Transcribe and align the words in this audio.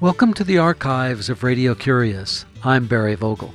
Welcome 0.00 0.32
to 0.34 0.44
the 0.44 0.56
archives 0.56 1.28
of 1.28 1.42
Radio 1.42 1.74
Curious. 1.74 2.46
I'm 2.64 2.86
Barry 2.86 3.16
Vogel. 3.16 3.52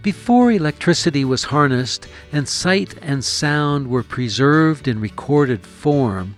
Before 0.00 0.50
electricity 0.50 1.26
was 1.26 1.44
harnessed 1.44 2.08
and 2.32 2.48
sight 2.48 2.94
and 3.02 3.22
sound 3.22 3.86
were 3.86 4.02
preserved 4.02 4.88
in 4.88 4.98
recorded 4.98 5.66
form, 5.66 6.36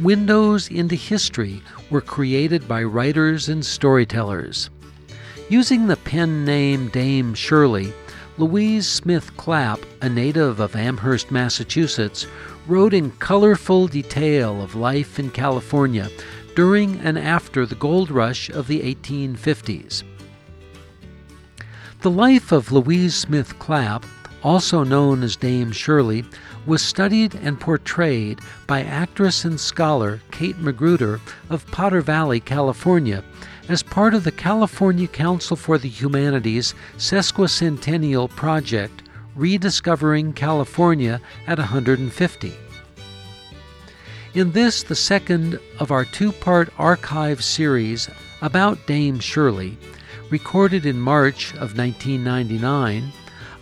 windows 0.00 0.68
into 0.68 0.96
history 0.96 1.62
were 1.90 2.00
created 2.00 2.66
by 2.66 2.82
writers 2.82 3.48
and 3.48 3.64
storytellers. 3.64 4.68
Using 5.48 5.86
the 5.86 5.96
pen 5.98 6.44
name 6.44 6.88
Dame 6.88 7.34
Shirley, 7.34 7.92
Louise 8.36 8.88
Smith 8.88 9.36
Clapp, 9.36 9.78
a 10.00 10.08
native 10.08 10.58
of 10.58 10.74
Amherst, 10.74 11.30
Massachusetts, 11.30 12.26
wrote 12.66 12.94
in 12.94 13.12
colorful 13.12 13.86
detail 13.86 14.60
of 14.60 14.74
life 14.74 15.20
in 15.20 15.30
California 15.30 16.10
during 16.54 16.98
and 17.00 17.18
after 17.18 17.66
the 17.66 17.74
gold 17.74 18.10
rush 18.10 18.50
of 18.50 18.66
the 18.66 18.80
1850s. 18.80 20.02
The 22.00 22.10
life 22.10 22.50
of 22.52 22.72
Louise 22.72 23.14
Smith 23.14 23.58
Clapp, 23.58 24.04
also 24.42 24.82
known 24.82 25.22
as 25.22 25.36
Dame 25.36 25.70
Shirley, 25.70 26.24
was 26.66 26.82
studied 26.82 27.34
and 27.36 27.60
portrayed 27.60 28.40
by 28.66 28.82
actress 28.82 29.44
and 29.44 29.58
scholar 29.58 30.20
Kate 30.30 30.58
Magruder 30.58 31.20
of 31.48 31.66
Potter 31.68 32.00
Valley, 32.00 32.40
California, 32.40 33.22
as 33.68 33.82
part 33.82 34.14
of 34.14 34.24
the 34.24 34.32
California 34.32 35.06
Council 35.06 35.56
for 35.56 35.78
the 35.78 35.88
Humanities 35.88 36.74
sesquicentennial 36.96 38.28
project 38.30 39.02
Rediscovering 39.34 40.32
California 40.34 41.20
at 41.46 41.58
150. 41.58 42.52
In 44.34 44.52
this, 44.52 44.82
the 44.82 44.94
second 44.94 45.60
of 45.78 45.90
our 45.90 46.06
two 46.06 46.32
part 46.32 46.70
archive 46.78 47.44
series 47.44 48.08
about 48.40 48.86
Dame 48.86 49.20
Shirley, 49.20 49.76
recorded 50.30 50.86
in 50.86 50.98
March 50.98 51.52
of 51.52 51.76
1999, 51.76 53.12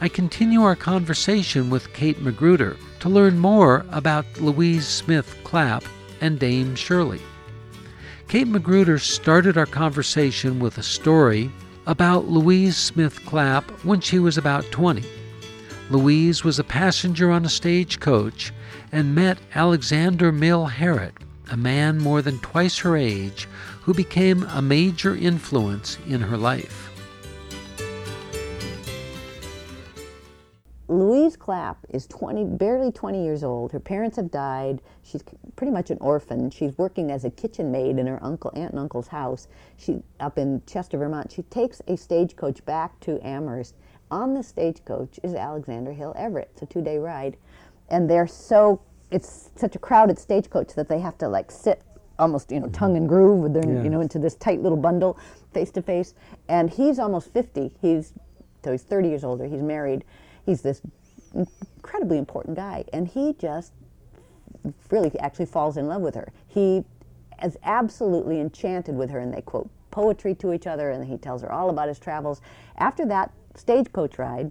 I 0.01 0.09
continue 0.09 0.63
our 0.63 0.77
conversation 0.77 1.71
with 1.71 1.93
Kate 1.93 2.21
Magruder 2.21 2.77
to 3.01 3.09
learn 3.09 3.41
more 3.41 3.85
about 3.91 4.25
Louise 4.41 4.87
Smith 4.87 5.37
Clapp 5.43 5.83
and 6.21 6.39
Dame 6.39 6.77
Shirley. 6.77 7.21
Kate 8.29 8.47
Magruder 8.47 9.01
started 9.01 9.59
our 9.59 9.67
conversation 9.67 10.61
with 10.61 10.79
a 10.79 10.85
story 10.85 11.51
about 11.89 12.29
Louise 12.29 12.77
Smith 12.77 13.27
Clapp 13.27 13.69
when 13.85 14.01
she 14.01 14.21
was 14.21 14.39
about 14.39 14.71
20. 14.71 15.03
Louise 15.91 16.45
was 16.45 16.61
a 16.61 16.65
passenger 16.65 17.33
on 17.33 17.45
a 17.45 17.49
stagecoach 17.49 18.53
and 18.93 19.13
met 19.13 19.39
Alexander 19.57 20.31
Hill 20.31 20.71
Everett, 20.79 21.15
a 21.51 21.57
man 21.57 21.99
more 21.99 22.23
than 22.23 22.39
twice 22.39 22.79
her 22.79 22.97
age, 22.97 23.49
who 23.81 23.93
became 23.93 24.45
a 24.45 24.63
major 24.63 25.17
influence 25.17 25.99
in 26.07 26.21
her 26.21 26.37
life. 26.37 26.93
Louise 30.87 31.37
Clapp 31.37 31.79
is 31.89 32.07
20, 32.07 32.45
barely 32.45 32.93
20 32.93 33.25
years 33.25 33.43
old. 33.43 33.73
Her 33.73 33.81
parents 33.81 34.17
have 34.17 34.31
died. 34.31 34.83
She's 35.03 35.25
pretty 35.57 35.73
much 35.73 35.91
an 35.91 35.99
orphan. 36.01 36.51
She's 36.51 36.77
working 36.79 37.11
as 37.11 37.25
a 37.25 37.31
kitchen 37.31 37.73
maid 37.73 37.99
in 37.99 38.07
her 38.07 38.23
uncle, 38.23 38.53
aunt 38.55 38.71
and 38.71 38.79
uncle's 38.79 39.09
house. 39.09 39.49
She 39.77 40.03
up 40.21 40.39
in 40.39 40.63
Chester, 40.67 40.99
Vermont. 40.99 41.33
She 41.33 41.43
takes 41.43 41.83
a 41.89 41.97
stagecoach 41.97 42.65
back 42.65 42.99
to 43.01 43.25
Amherst. 43.27 43.75
On 44.11 44.35
the 44.35 44.43
stagecoach 44.43 45.21
is 45.23 45.35
Alexander 45.35 45.93
Hill 45.93 46.15
Everett. 46.17 46.51
It's 46.53 46.63
a 46.63 46.67
two-day 46.67 46.99
ride. 46.99 47.37
And 47.89 48.09
they're 48.09 48.27
so 48.27 48.81
it's 49.11 49.51
such 49.57 49.75
a 49.75 49.79
crowded 49.79 50.19
stagecoach 50.19 50.75
that 50.75 50.89
they 50.89 51.01
have 51.01 51.19
to 51.19 51.29
like 51.29 51.51
sit 51.51 51.83
almost 52.19 52.53
you 52.53 52.61
know 52.61 52.67
mm-hmm. 52.67 52.75
tongue 52.75 52.97
and 52.97 53.09
groove 53.09 53.41
with 53.41 53.55
their 53.55 53.67
yeah. 53.67 53.83
you 53.83 53.91
know 53.91 54.01
into 54.01 54.19
this 54.19 54.37
tight 54.37 54.61
little 54.61 54.79
bundle 54.79 55.19
face 55.53 55.71
to 55.73 55.83
face 55.83 56.15
and 56.49 56.71
he's 56.71 56.99
almost 56.99 57.33
50 57.33 57.73
he's 57.81 58.13
so 58.65 58.73
he's 58.73 58.83
30 58.83 59.09
years 59.09 59.25
older. 59.25 59.47
He's 59.47 59.63
married. 59.63 60.05
He's 60.45 60.63
this 60.63 60.83
incredibly 61.35 62.19
important 62.19 62.57
guy. 62.57 62.85
And 62.93 63.09
he 63.09 63.35
just 63.39 63.73
really 64.91 65.19
actually 65.21 65.47
falls 65.47 65.77
in 65.77 65.87
love 65.89 66.03
with 66.03 66.15
her. 66.15 66.33
He 66.47 66.85
is 67.43 67.57
absolutely 67.63 68.41
enchanted 68.41 68.95
with 68.95 69.11
her 69.11 69.19
and 69.19 69.33
they 69.33 69.41
quote 69.41 69.71
poetry 69.91 70.35
to 70.37 70.53
each 70.53 70.67
other 70.67 70.91
and 70.91 71.05
he 71.07 71.17
tells 71.17 71.43
her 71.43 71.51
all 71.51 71.71
about 71.71 71.89
his 71.89 71.99
travels. 71.99 72.41
After 72.77 73.07
that 73.07 73.33
stagecoach 73.55 74.19
ride 74.19 74.51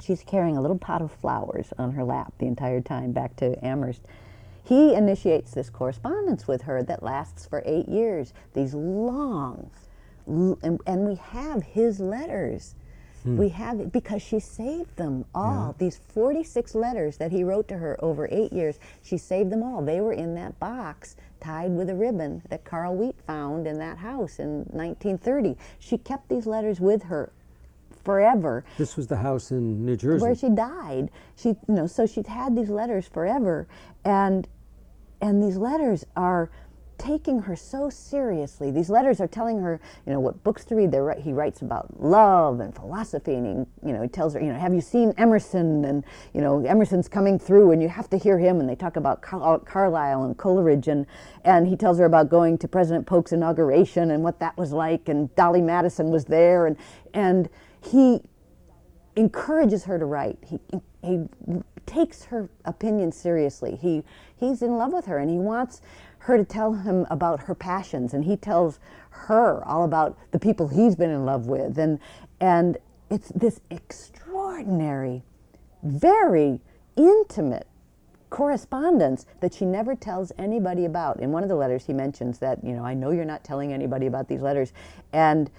She's 0.00 0.22
carrying 0.22 0.56
a 0.56 0.60
little 0.60 0.78
pot 0.78 1.02
of 1.02 1.12
flowers 1.12 1.72
on 1.78 1.92
her 1.92 2.04
lap 2.04 2.32
the 2.38 2.46
entire 2.46 2.80
time 2.80 3.12
back 3.12 3.36
to 3.36 3.62
Amherst. 3.64 4.02
He 4.62 4.94
initiates 4.94 5.52
this 5.52 5.68
correspondence 5.68 6.46
with 6.46 6.62
her 6.62 6.82
that 6.82 7.02
lasts 7.02 7.46
for 7.46 7.62
eight 7.66 7.88
years, 7.88 8.32
these 8.54 8.74
long, 8.74 9.70
and, 10.26 10.80
and 10.86 11.06
we 11.06 11.16
have 11.16 11.62
his 11.62 11.98
letters. 11.98 12.74
Hmm. 13.24 13.36
We 13.36 13.48
have 13.50 13.80
it 13.80 13.92
because 13.92 14.22
she 14.22 14.38
saved 14.38 14.96
them 14.96 15.24
all. 15.34 15.74
Yeah. 15.78 15.86
These 15.86 16.00
46 16.08 16.74
letters 16.74 17.16
that 17.18 17.32
he 17.32 17.44
wrote 17.44 17.68
to 17.68 17.78
her 17.78 18.02
over 18.02 18.28
eight 18.30 18.52
years, 18.52 18.78
she 19.02 19.18
saved 19.18 19.50
them 19.50 19.62
all. 19.62 19.82
They 19.82 20.00
were 20.00 20.12
in 20.12 20.34
that 20.36 20.58
box 20.58 21.16
tied 21.40 21.72
with 21.72 21.90
a 21.90 21.94
ribbon 21.94 22.42
that 22.48 22.64
Carl 22.64 22.94
Wheat 22.94 23.16
found 23.26 23.66
in 23.66 23.78
that 23.78 23.98
house 23.98 24.38
in 24.38 24.60
1930. 24.70 25.56
She 25.78 25.98
kept 25.98 26.28
these 26.28 26.46
letters 26.46 26.80
with 26.80 27.04
her 27.04 27.32
forever. 28.04 28.64
This 28.78 28.96
was 28.96 29.06
the 29.06 29.16
house 29.16 29.50
in 29.50 29.84
New 29.84 29.96
Jersey 29.96 30.22
where 30.22 30.34
she 30.34 30.48
died. 30.48 31.10
She, 31.36 31.50
you 31.50 31.58
know, 31.68 31.86
so 31.86 32.06
she's 32.06 32.26
had 32.26 32.56
these 32.56 32.70
letters 32.70 33.06
forever, 33.06 33.66
and 34.04 34.46
and 35.20 35.42
these 35.42 35.56
letters 35.56 36.04
are 36.16 36.50
taking 37.00 37.40
her 37.40 37.56
so 37.56 37.88
seriously. 37.88 38.70
These 38.70 38.90
letters 38.90 39.20
are 39.20 39.26
telling 39.26 39.58
her, 39.60 39.80
you 40.06 40.12
know, 40.12 40.20
what 40.20 40.44
books 40.44 40.66
to 40.66 40.74
read. 40.74 40.92
They're, 40.92 41.18
he 41.18 41.32
writes 41.32 41.62
about 41.62 41.98
love 41.98 42.60
and 42.60 42.74
philosophy, 42.74 43.34
and 43.34 43.46
he, 43.46 43.88
you 43.88 43.94
know, 43.94 44.02
he 44.02 44.08
tells 44.08 44.34
her, 44.34 44.40
you 44.40 44.52
know, 44.52 44.58
have 44.58 44.74
you 44.74 44.82
seen 44.82 45.14
Emerson? 45.16 45.84
And 45.86 46.04
you 46.34 46.42
know, 46.42 46.64
Emerson's 46.64 47.08
coming 47.08 47.38
through, 47.38 47.72
and 47.72 47.82
you 47.82 47.88
have 47.88 48.10
to 48.10 48.18
hear 48.18 48.38
him. 48.38 48.60
And 48.60 48.68
they 48.68 48.74
talk 48.74 48.96
about 48.96 49.22
Car- 49.22 49.60
Carlyle 49.60 50.24
and 50.24 50.36
Coleridge, 50.36 50.88
and 50.88 51.06
and 51.44 51.66
he 51.66 51.76
tells 51.76 51.98
her 51.98 52.04
about 52.04 52.28
going 52.28 52.58
to 52.58 52.68
President 52.68 53.06
Polk's 53.06 53.32
inauguration 53.32 54.10
and 54.10 54.22
what 54.22 54.38
that 54.40 54.56
was 54.58 54.72
like, 54.72 55.08
and 55.08 55.34
Dolley 55.36 55.62
Madison 55.62 56.10
was 56.10 56.26
there, 56.26 56.66
and 56.66 56.76
and 57.14 57.48
he 57.82 58.22
encourages 59.16 59.84
her 59.84 59.98
to 59.98 60.04
write. 60.04 60.38
He, 60.46 60.58
he 61.02 61.26
takes 61.86 62.24
her 62.24 62.48
opinion 62.64 63.12
seriously. 63.12 63.76
He, 63.76 64.04
he's 64.36 64.62
in 64.62 64.76
love 64.76 64.92
with 64.92 65.06
her 65.06 65.18
and 65.18 65.30
he 65.30 65.38
wants 65.38 65.80
her 66.20 66.36
to 66.36 66.44
tell 66.44 66.74
him 66.74 67.06
about 67.10 67.40
her 67.40 67.54
passions 67.54 68.12
and 68.14 68.24
he 68.24 68.36
tells 68.36 68.78
her 69.10 69.64
all 69.66 69.84
about 69.84 70.16
the 70.30 70.38
people 70.38 70.68
he's 70.68 70.94
been 70.94 71.10
in 71.10 71.24
love 71.24 71.46
with 71.46 71.78
and 71.78 71.98
and 72.40 72.76
it's 73.10 73.30
this 73.30 73.60
extraordinary 73.70 75.22
very 75.82 76.60
intimate 76.96 77.66
correspondence 78.28 79.26
that 79.40 79.52
she 79.52 79.64
never 79.64 79.94
tells 79.94 80.30
anybody 80.38 80.84
about 80.84 81.18
in 81.20 81.32
one 81.32 81.42
of 81.42 81.48
the 81.48 81.54
letters 81.54 81.86
he 81.86 81.92
mentions 81.94 82.38
that 82.38 82.62
you 82.62 82.72
know 82.72 82.84
i 82.84 82.92
know 82.92 83.10
you're 83.10 83.24
not 83.24 83.42
telling 83.42 83.72
anybody 83.72 84.06
about 84.06 84.28
these 84.28 84.42
letters 84.42 84.72
and 85.12 85.50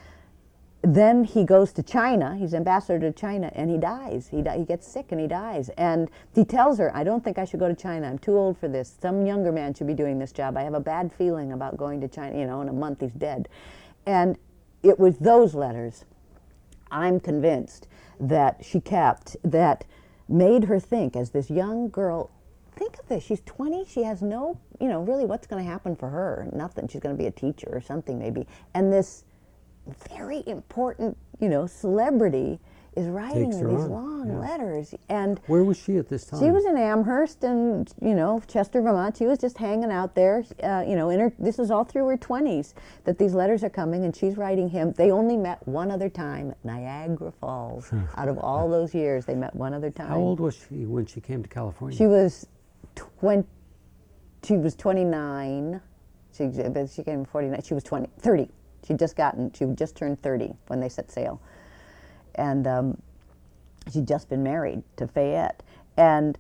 then 0.84 1.24
he 1.24 1.44
goes 1.44 1.72
to 1.74 1.84
China. 1.84 2.36
He's 2.36 2.54
ambassador 2.54 3.00
to 3.00 3.12
China, 3.12 3.52
and 3.54 3.70
he 3.70 3.78
dies. 3.78 4.30
He, 4.30 4.42
di- 4.42 4.58
he 4.58 4.66
gets 4.66 4.88
sick 4.88 5.12
and 5.12 5.22
he 5.22 5.28
dies. 5.28 5.70
And 5.78 6.10
he 6.34 6.44
tells 6.44 6.80
her, 6.80 6.96
"I 6.96 7.04
don't 7.04 7.24
think 7.24 7.38
I 7.38 7.46
should 7.46 7.60
go 7.60 7.68
to 7.68 7.76
China. 7.76 8.08
I'm 8.08 8.18
too 8.18 8.36
old 8.36 8.58
for 8.58 8.68
this. 8.68 8.98
Some 9.00 9.26
younger 9.26 9.52
man 9.52 9.74
should 9.76 9.88
be 9.88 9.94
doing 9.94 10.18
this 10.18 10.32
job. 10.32 10.58
I 10.58 10.64
have 10.64 10.74
a 10.74 10.80
bad 10.80 11.14
feeling 11.14 11.52
about 11.52 11.78
going 11.78 12.02
to 12.02 12.08
China. 12.08 12.38
You 12.38 12.48
know, 12.48 12.62
in 12.62 12.70
a 12.70 12.74
month 12.74 13.02
he's 13.02 13.14
dead." 13.14 13.48
And 14.08 14.38
it 14.82 15.00
was 15.00 15.20
those 15.20 15.54
letters, 15.54 16.06
I'm 16.90 17.20
convinced, 17.20 17.88
that 18.20 18.66
she 18.66 18.80
kept 18.80 19.38
that 19.44 19.86
made 20.28 20.64
her 20.64 20.80
think, 20.80 21.16
as 21.16 21.30
this 21.30 21.52
young 21.52 21.90
girl. 21.90 22.32
Think 22.76 22.98
of 22.98 23.08
this. 23.08 23.24
She's 23.24 23.42
20. 23.42 23.86
She 23.86 24.02
has 24.04 24.24
no, 24.24 24.58
you 24.80 24.88
know, 24.88 25.02
really 25.02 25.26
what's 25.26 25.46
going 25.46 25.64
to 25.64 25.70
happen 25.70 25.96
for 25.96 26.10
her? 26.10 26.48
Nothing. 26.52 26.88
She's 26.88 27.02
going 27.02 27.16
to 27.16 27.22
be 27.22 27.28
a 27.28 27.32
teacher 27.32 27.70
or 27.72 27.82
something, 27.82 28.18
maybe. 28.18 28.48
And 28.74 28.92
this 28.92 29.26
very 30.10 30.44
important, 30.48 31.18
you 31.40 31.50
know, 31.50 31.68
celebrity 31.68 32.60
is 32.96 33.08
writing 33.08 33.50
these 33.50 33.62
on. 33.62 33.90
long 33.90 34.28
yeah. 34.28 34.38
letters. 34.38 34.94
And 35.08 35.40
where 35.48 35.64
was 35.64 35.78
she 35.78 35.98
at 35.98 36.10
this 36.10 36.26
time? 36.26 36.40
She 36.42 36.52
was 36.52 36.66
in 36.66 36.76
Amherst 36.78 37.44
and 37.44 37.92
you 38.02 38.14
know 38.14 38.42
Chester, 38.48 38.82
Vermont. 38.82 39.16
She 39.18 39.26
was 39.26 39.40
just 39.40 39.58
hanging 39.58 39.92
out 39.92 40.14
there. 40.14 40.44
Uh, 40.62 40.84
you 40.86 40.96
know, 40.96 41.10
in 41.10 41.20
her, 41.20 41.34
this 41.40 41.58
is 41.58 41.72
all 41.72 41.84
through 41.86 42.08
her 42.08 42.18
twenties 42.18 42.76
that 43.06 43.18
these 43.18 43.34
letters 43.34 43.64
are 43.64 43.70
coming, 43.70 44.04
and 44.04 44.16
she's 44.16 44.38
writing 44.38 44.70
him. 44.70 44.92
They 44.94 45.12
only 45.12 45.38
met 45.38 45.66
one 45.68 45.90
other 45.90 46.10
time 46.10 46.52
at 46.52 46.66
Niagara 46.66 47.32
Falls. 47.32 47.92
out 48.18 48.28
of 48.28 48.38
all 48.38 48.70
those 48.70 48.94
years, 48.94 49.26
they 49.26 49.36
met 49.36 49.56
one 49.56 49.74
other 49.74 49.90
time. 49.90 50.10
How 50.10 50.18
old 50.18 50.40
was 50.40 50.56
she 50.56 50.86
when 50.86 51.06
she 51.06 51.22
came 51.22 51.42
to 51.44 51.50
California? 51.50 51.98
She 51.98 52.08
was 52.08 52.46
twenty. 52.96 53.48
She 54.44 54.58
was 54.58 54.76
twenty 54.76 55.06
nine. 55.06 55.80
She 56.34 56.52
she 56.94 57.04
came 57.04 57.24
forty 57.24 57.48
nine. 57.48 57.62
She 57.62 57.74
was 57.74 57.84
20, 57.84 58.10
30. 58.20 58.50
She'd 58.86 59.00
just 59.00 59.16
gotten, 59.16 59.52
she 59.54 59.66
just 59.76 59.96
turned 59.96 60.22
30 60.22 60.54
when 60.68 60.80
they 60.80 60.90
set 60.90 61.12
sail. 61.12 61.42
And 62.36 62.66
um, 62.68 63.02
she'd 63.92 64.08
just 64.08 64.30
been 64.30 64.44
married 64.44 64.84
to 64.98 65.08
Fayette. 65.08 65.64
And 65.98 66.38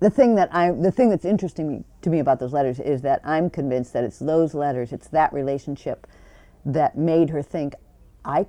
the 0.00 0.10
thing 0.10 0.34
that 0.34 0.52
I, 0.52 0.72
the 0.72 0.90
thing 0.90 1.10
that's 1.10 1.24
interesting 1.24 1.84
to 2.00 2.10
me 2.10 2.18
about 2.18 2.40
those 2.40 2.52
letters 2.52 2.80
is 2.80 3.02
that 3.02 3.20
I'm 3.24 3.48
convinced 3.50 3.92
that 3.92 4.04
it's 4.04 4.18
those 4.18 4.54
letters, 4.54 4.92
it's 4.92 5.08
that 5.08 5.32
relationship 5.32 6.06
that 6.64 6.96
made 6.96 7.30
her 7.30 7.42
think, 7.42 7.74
I, 8.24 8.46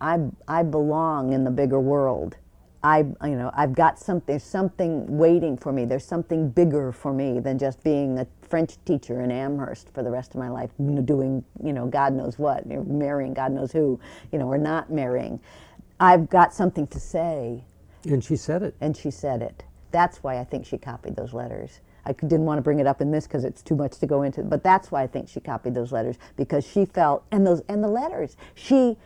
I, 0.00 0.20
I 0.48 0.62
belong 0.62 1.32
in 1.32 1.44
the 1.44 1.50
bigger 1.50 1.80
world. 1.80 2.36
I, 2.84 2.98
you 2.98 3.36
know, 3.36 3.50
I've 3.54 3.74
got 3.74 3.98
something, 3.98 4.38
something 4.38 5.16
waiting 5.16 5.56
for 5.56 5.72
me. 5.72 5.86
There's 5.86 6.04
something 6.04 6.50
bigger 6.50 6.92
for 6.92 7.14
me 7.14 7.40
than 7.40 7.58
just 7.58 7.82
being 7.82 8.18
a 8.18 8.26
French 8.42 8.76
teacher 8.84 9.22
in 9.22 9.30
Amherst 9.30 9.88
for 9.94 10.02
the 10.02 10.10
rest 10.10 10.34
of 10.34 10.36
my 10.38 10.50
life, 10.50 10.70
doing, 11.06 11.42
you 11.64 11.72
know, 11.72 11.86
God 11.86 12.12
knows 12.12 12.38
what, 12.38 12.66
you 12.66 12.76
know, 12.76 12.84
marrying 12.84 13.32
God 13.32 13.52
knows 13.52 13.72
who, 13.72 13.98
you 14.30 14.38
know, 14.38 14.46
or 14.46 14.58
not 14.58 14.92
marrying. 14.92 15.40
I've 15.98 16.28
got 16.28 16.52
something 16.52 16.86
to 16.88 17.00
say, 17.00 17.64
And 18.04 18.22
she 18.22 18.36
said 18.36 18.62
it. 18.62 18.74
and 18.82 18.94
she 18.94 19.10
said 19.10 19.40
it. 19.40 19.64
That's 19.90 20.18
why 20.22 20.38
I 20.38 20.44
think 20.44 20.66
she 20.66 20.76
copied 20.76 21.16
those 21.16 21.32
letters. 21.32 21.80
I 22.04 22.12
didn't 22.12 22.44
want 22.44 22.58
to 22.58 22.62
bring 22.62 22.80
it 22.80 22.86
up 22.86 23.00
in 23.00 23.10
this 23.12 23.26
because 23.26 23.44
it's 23.44 23.62
too 23.62 23.76
much 23.76 23.98
to 24.00 24.06
go 24.06 24.22
into, 24.22 24.42
but 24.42 24.62
that's 24.62 24.90
why 24.92 25.02
I 25.02 25.06
think 25.06 25.30
she 25.30 25.40
copied 25.40 25.74
those 25.74 25.90
letters 25.90 26.16
because 26.36 26.66
she 26.66 26.84
felt 26.84 27.24
and 27.32 27.46
those 27.46 27.62
and 27.66 27.82
the 27.82 27.88
letters. 27.88 28.36
She, 28.54 28.98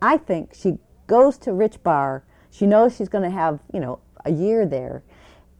I 0.00 0.16
think 0.16 0.54
she 0.54 0.78
goes 1.08 1.38
to 1.38 1.52
Rich 1.52 1.82
Bar. 1.82 2.22
She 2.52 2.66
knows 2.66 2.94
she's 2.94 3.08
going 3.08 3.24
to 3.24 3.30
have 3.30 3.58
you 3.72 3.80
know 3.80 3.98
a 4.24 4.30
year 4.30 4.64
there. 4.66 5.02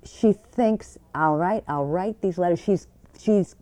She 0.04 0.32
thinks, 0.32 0.98
all 1.14 1.36
right, 1.36 1.64
I'll 1.66 1.86
write 1.86 2.20
these 2.20 2.38
letters. 2.38 2.60
She's 2.60 2.86
she's 3.18 3.56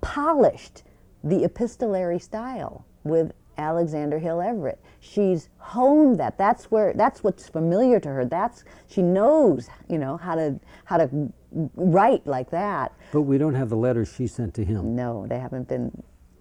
polished 0.00 0.84
the 1.24 1.44
epistolary 1.44 2.18
style 2.18 2.84
with 3.04 3.32
Alexander 3.58 4.18
Hill 4.18 4.40
Everett. 4.40 4.82
She's 5.00 5.48
honed 5.58 6.18
that. 6.18 6.36
That's 6.36 6.70
where 6.70 6.92
that's 6.92 7.24
what's 7.24 7.48
familiar 7.48 8.00
to 8.00 8.08
her. 8.08 8.24
That's 8.24 8.64
she 8.86 9.02
knows, 9.02 9.68
you 9.88 9.98
know, 9.98 10.16
how 10.16 10.34
to 10.34 10.60
how 10.84 10.98
to 10.98 11.32
write 11.74 12.26
like 12.26 12.50
that. 12.50 12.92
But 13.12 13.22
we 13.22 13.38
don't 13.38 13.54
have 13.54 13.68
the 13.70 13.76
letters 13.76 14.12
she 14.14 14.26
sent 14.26 14.54
to 14.54 14.64
him. 14.64 14.94
No, 14.94 15.26
they 15.26 15.38
haven't 15.38 15.68
been 15.68 15.90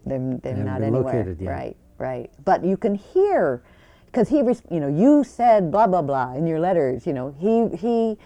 they're, 0.05 0.19
they're 0.41 0.55
haven't 0.55 0.65
not 0.65 0.79
been 0.79 0.95
anywhere. 0.95 1.13
located 1.13 1.41
yet. 1.41 1.49
Right, 1.49 1.77
right. 1.97 2.31
But 2.43 2.65
you 2.65 2.75
can 2.75 2.95
hear 2.95 3.63
because 4.11 4.29
he 4.29 4.37
you 4.37 4.79
know, 4.79 4.87
you 4.87 5.23
said 5.23 5.71
blah 5.71 5.87
blah 5.87 6.01
blah 6.01 6.33
in 6.33 6.45
your 6.45 6.59
letters, 6.59 7.07
you 7.07 7.13
know. 7.13 7.33
He 7.39 7.75
he 7.77 8.17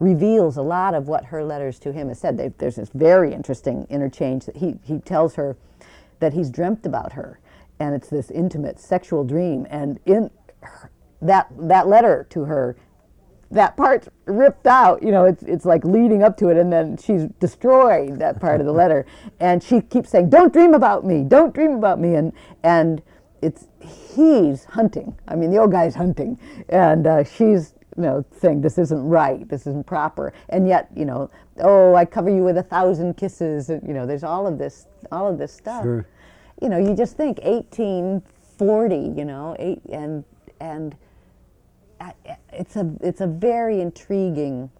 reveals 0.00 0.56
a 0.56 0.62
lot 0.62 0.94
of 0.94 1.08
what 1.08 1.26
her 1.26 1.44
letters 1.44 1.78
to 1.80 1.92
him 1.92 2.08
has 2.08 2.18
said. 2.18 2.36
They, 2.36 2.48
there's 2.58 2.76
this 2.76 2.90
very 2.94 3.32
interesting 3.32 3.86
interchange 3.90 4.46
that 4.46 4.56
he, 4.56 4.76
he 4.82 4.98
tells 4.98 5.34
her 5.34 5.56
that 6.20 6.32
he's 6.32 6.50
dreamt 6.50 6.86
about 6.86 7.12
her, 7.12 7.40
and 7.80 7.94
it's 7.94 8.08
this 8.08 8.30
intimate 8.30 8.80
sexual 8.80 9.24
dream. 9.24 9.66
And 9.70 10.00
in 10.06 10.30
that 11.22 11.48
that 11.56 11.88
letter 11.88 12.26
to 12.30 12.44
her, 12.44 12.76
that 13.50 13.76
part's 13.76 14.08
ripped 14.26 14.66
out. 14.66 15.02
You 15.02 15.12
know, 15.12 15.24
it's 15.24 15.42
it's 15.44 15.64
like 15.64 15.84
leading 15.84 16.22
up 16.22 16.36
to 16.38 16.48
it, 16.48 16.56
and 16.56 16.72
then 16.72 16.96
she's 16.96 17.24
destroyed 17.40 18.18
that 18.18 18.40
part 18.40 18.60
of 18.60 18.66
the 18.66 18.72
letter, 18.72 19.06
and 19.38 19.62
she 19.62 19.80
keeps 19.80 20.10
saying, 20.10 20.30
"Don't 20.30 20.52
dream 20.52 20.74
about 20.74 21.04
me, 21.04 21.22
don't 21.22 21.54
dream 21.54 21.72
about 21.72 22.00
me," 22.00 22.14
and 22.14 22.32
and 22.62 23.02
it's 23.42 23.66
he's 24.14 24.64
hunting. 24.64 25.16
I 25.28 25.34
mean, 25.36 25.50
the 25.50 25.58
old 25.58 25.70
guy's 25.72 25.94
hunting, 25.94 26.38
and 26.68 27.06
uh, 27.06 27.24
she's 27.24 27.74
you 27.96 28.02
know, 28.02 28.24
saying 28.40 28.60
this 28.60 28.78
isn't 28.78 29.02
right, 29.08 29.48
this 29.48 29.66
isn't 29.66 29.84
proper, 29.86 30.32
and 30.50 30.68
yet, 30.68 30.88
you 30.94 31.04
know, 31.04 31.28
oh, 31.60 31.94
I 31.96 32.04
cover 32.04 32.30
you 32.30 32.44
with 32.44 32.56
a 32.56 32.62
thousand 32.62 33.16
kisses. 33.16 33.68
You 33.68 33.92
know, 33.92 34.06
there's 34.06 34.22
all 34.24 34.46
of 34.46 34.56
this, 34.56 34.86
all 35.10 35.26
of 35.28 35.36
this 35.38 35.52
stuff. 35.52 35.82
Sure. 35.82 36.06
You 36.62 36.68
know, 36.68 36.78
you 36.78 36.94
just 36.94 37.16
think 37.16 37.38
1840. 37.42 38.96
You 39.18 39.24
know, 39.24 39.56
eight 39.58 39.82
and 39.92 40.24
and 40.60 40.96
I- 42.00 42.14
it's 42.52 42.76
a 42.76 42.90
it's 43.00 43.20
a 43.20 43.26
very 43.26 43.80
intriguing 43.80 44.70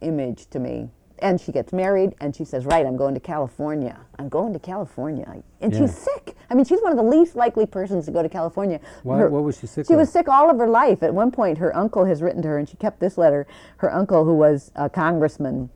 image 0.00 0.48
to 0.50 0.58
me. 0.58 0.90
And 1.20 1.40
she 1.40 1.52
gets 1.52 1.72
married, 1.72 2.14
and 2.20 2.34
she 2.34 2.44
says, 2.44 2.64
"Right, 2.66 2.86
I'm 2.86 2.96
going 2.96 3.14
to 3.14 3.20
California. 3.20 3.98
I'm 4.18 4.28
going 4.28 4.52
to 4.52 4.58
California." 4.58 5.42
And 5.60 5.72
Yeah. 5.72 5.80
she's 5.80 5.96
sick. 5.96 6.36
I 6.50 6.54
mean, 6.54 6.64
she's 6.64 6.80
one 6.80 6.92
of 6.92 6.96
the 6.98 7.04
least 7.04 7.34
likely 7.36 7.66
persons 7.66 8.04
to 8.06 8.10
go 8.12 8.22
to 8.22 8.28
California. 8.28 8.80
Why- 9.02 9.24
what 9.26 9.42
was 9.42 9.58
she 9.58 9.66
sick 9.66 9.86
She 9.86 9.92
with? 9.94 10.00
was 10.00 10.10
sick 10.12 10.28
all 10.28 10.48
of 10.50 10.58
her 10.58 10.68
life. 10.68 11.02
At 11.02 11.14
one 11.14 11.30
point, 11.30 11.58
her 11.58 11.74
uncle 11.76 12.04
has 12.04 12.22
written 12.22 12.42
to 12.42 12.48
her, 12.48 12.58
and 12.58 12.68
she 12.68 12.76
kept 12.76 13.00
this 13.00 13.18
letter. 13.18 13.46
Her 13.78 13.92
uncle, 13.92 14.24
who 14.24 14.34
was 14.34 14.70
a 14.76 14.88
congressman, 14.88 15.70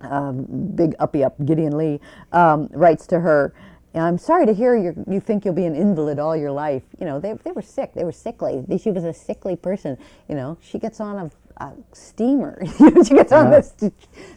um, 0.00 0.46
big 0.74 0.94
uppy 0.98 1.24
up 1.24 1.34
Gideon 1.44 1.76
Lee, 1.76 2.00
um, 2.32 2.68
writes 2.72 3.06
to 3.08 3.20
her. 3.20 3.52
I'm 3.94 4.18
sorry 4.18 4.46
to 4.46 4.52
hear 4.54 4.76
you 4.76 4.94
you 5.08 5.18
think 5.18 5.44
you'll 5.44 5.54
be 5.54 5.64
an 5.64 5.74
invalid 5.74 6.20
all 6.20 6.36
your 6.36 6.52
life. 6.52 6.84
You 7.00 7.06
know, 7.06 7.18
they, 7.18 7.32
they 7.42 7.50
were 7.50 7.62
sick. 7.62 7.94
They 7.94 8.04
were 8.04 8.12
sickly. 8.12 8.64
She 8.78 8.92
was 8.92 9.02
a 9.02 9.12
sickly 9.12 9.56
person. 9.56 9.98
You 10.28 10.36
know, 10.36 10.56
she 10.60 10.78
gets 10.78 11.00
on 11.00 11.16
a, 11.18 11.30
a 11.58 11.72
steamer. 11.92 12.62
she 13.04 13.14
gets 13.14 13.32
on 13.32 13.50
this 13.50 13.74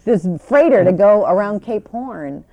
this 0.05 0.27
freighter 0.39 0.83
to 0.83 0.91
go 0.91 1.25
around 1.25 1.61
Cape 1.61 1.87
Horn 1.87 2.43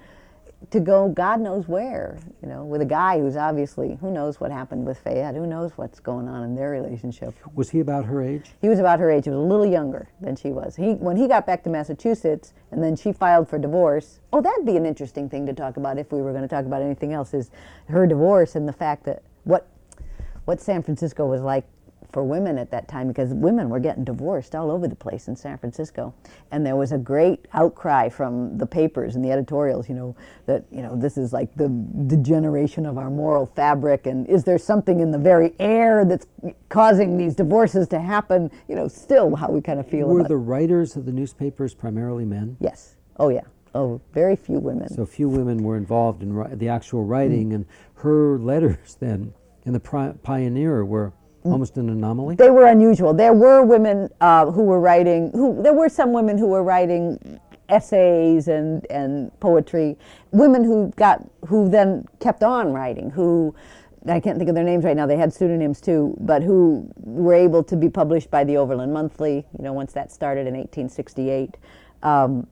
to 0.71 0.81
go 0.81 1.09
God 1.09 1.41
knows 1.41 1.67
where, 1.67 2.19
you 2.43 2.49
know, 2.49 2.65
with 2.65 2.83
a 2.83 2.87
guy 2.87 3.19
who's 3.19 3.37
obviously, 3.37 3.97
who 4.01 4.11
knows 4.11 4.41
what 4.41 4.51
happened 4.51 4.87
with 4.87 4.99
Fayette, 4.99 5.35
who 5.35 5.47
knows 5.47 5.73
what's 5.77 6.01
going 6.01 6.29
on 6.29 6.43
in 6.43 6.55
their 6.55 6.71
relationship. 6.71 7.35
Was 7.55 7.71
he 7.71 7.81
about 7.81 8.05
her 8.05 8.23
age? 8.23 8.51
He 8.61 8.69
was 8.69 8.79
about 8.79 8.99
her 8.99 9.11
age. 9.11 9.25
He 9.25 9.31
was 9.31 9.39
a 9.39 9.43
little 9.43 9.67
younger 9.67 10.09
than 10.21 10.37
she 10.37 10.51
was. 10.51 10.77
He, 10.77 10.95
when 10.95 11.17
he 11.17 11.27
got 11.27 11.47
back 11.47 11.63
to 11.65 11.71
Massachusetts, 11.71 12.53
and 12.71 12.83
then 12.83 12.97
she 12.97 13.13
filed 13.13 13.49
for 13.49 13.59
divorce. 13.59 14.21
Oh, 14.33 14.43
that'd 14.43 14.67
be 14.67 14.77
an 14.77 14.85
interesting 14.85 15.31
thing 15.31 15.47
to 15.47 15.55
talk 15.55 15.77
about 15.77 15.99
if 15.99 16.13
we 16.13 16.21
were 16.21 16.33
going 16.33 16.43
to 16.43 16.49
talk 16.49 16.67
about 16.67 16.83
anything 16.83 17.13
else. 17.13 17.33
Is 17.33 17.51
her 17.89 18.07
divorce 18.07 18.55
and 18.55 18.69
the 18.69 18.73
fact 18.73 19.05
that 19.05 19.23
what 19.45 19.67
what 20.45 20.61
San 20.61 20.83
Francisco 20.83 21.27
was 21.27 21.41
like 21.41 21.65
for 22.13 22.25
women 22.25 22.57
at 22.59 22.71
that 22.71 22.89
time, 22.89 23.09
because 23.09 23.35
women 23.35 23.69
were 23.69 23.79
getting 23.81 24.03
divorced 24.05 24.55
all 24.55 24.71
over 24.71 24.89
the 24.89 24.97
place 24.97 25.29
in 25.29 25.37
San 25.37 25.59
Francisco, 25.59 26.15
and 26.51 26.65
there 26.65 26.77
was 26.77 26.93
a 26.93 26.99
great 26.99 27.47
outcry 27.53 28.09
from 28.09 28.57
the 28.57 28.67
papers 28.67 29.15
and 29.15 29.25
the 29.25 29.31
editorials. 29.31 29.89
You 29.89 29.95
know 29.95 30.17
that 30.47 30.65
you 30.71 30.81
know 30.83 30.97
this 30.97 31.19
is 31.19 31.33
like 31.33 31.55
the 31.57 31.69
degeneration 32.07 32.87
of 32.87 32.97
our 32.99 33.11
moral 33.11 33.47
fabric, 33.47 34.07
and 34.07 34.27
is 34.27 34.45
there 34.45 34.59
something 34.59 35.01
in 35.01 35.11
the 35.11 35.19
very 35.19 35.55
air 35.59 36.05
that's 36.05 36.27
causing 36.71 37.17
these 37.19 37.35
divorces 37.35 37.89
to 37.89 38.01
happen? 38.01 38.51
You 38.69 38.77
know, 38.77 38.89
still 38.89 39.35
how 39.37 39.51
we 39.51 39.61
kind 39.61 39.79
of 39.81 39.87
feel 39.87 40.09
Were 40.09 40.23
the 40.25 40.37
writers 40.37 40.97
of 40.97 41.05
the 41.05 41.13
newspapers 41.13 41.75
primarily 41.75 42.25
men? 42.25 42.57
yes. 42.61 42.95
Oh 43.19 43.29
yeah. 43.29 43.43
Oh, 43.75 44.01
very 44.15 44.35
few 44.35 44.59
women. 44.61 44.89
So 44.89 45.05
few 45.05 45.29
women 45.29 45.63
were 45.63 45.77
involved 45.77 46.23
in 46.23 46.33
ri- 46.33 46.55
the 46.55 46.69
actual 46.71 47.05
Mm. 47.05 47.09
writing, 47.11 47.53
and 47.53 47.67
her 47.97 48.39
letters 48.39 48.97
then 48.99 49.35
in 49.67 49.73
the 49.75 49.81
Pri- 49.81 50.15
Pioneer 50.23 50.85
were 50.87 51.09
Mm. 51.09 51.13
Almost 51.53 51.77
an 51.77 51.89
anomaly. 51.89 52.37
they 52.37 52.51
were 52.51 52.67
unusual. 52.67 53.15
There 53.15 53.33
were 53.35 53.63
women 53.63 54.09
uh, 54.21 54.51
who 54.51 54.63
were 54.63 54.81
writing. 54.81 55.31
Who 55.33 55.63
there 55.63 55.75
were 55.75 55.89
some 55.89 56.13
women 56.13 56.39
who 56.39 56.47
were 56.47 56.63
writing 56.63 57.41
essays 57.69 58.49
and 58.49 58.87
and 58.91 59.39
poetry. 59.41 59.97
Women 60.31 60.65
who 60.65 60.93
got 60.97 61.29
who 61.47 61.69
then 61.69 62.07
kept 62.21 62.43
on 62.43 62.73
writing. 62.73 63.11
Who 63.11 63.55
I 64.09 64.21
can't 64.21 64.39
think 64.39 64.49
of 64.49 64.55
their 64.55 64.65
names 64.65 64.85
right 64.85 64.97
now. 64.97 65.07
They 65.07 65.17
had 65.17 65.33
pseudonyms 65.33 65.81
too, 65.81 66.17
but 66.21 66.43
who 66.43 66.89
were 66.97 67.35
able 67.35 67.63
to 67.65 67.77
be 67.77 67.89
published 67.89 68.31
by 68.31 68.45
the 68.45 68.57
Overland 68.57 68.93
Monthly. 68.93 69.47
You 69.59 69.65
know, 69.65 69.73
once 69.73 69.93
that 69.93 70.13
started 70.13 70.47
in 70.47 70.55
1868. 70.55 71.57
Um, 72.03 72.47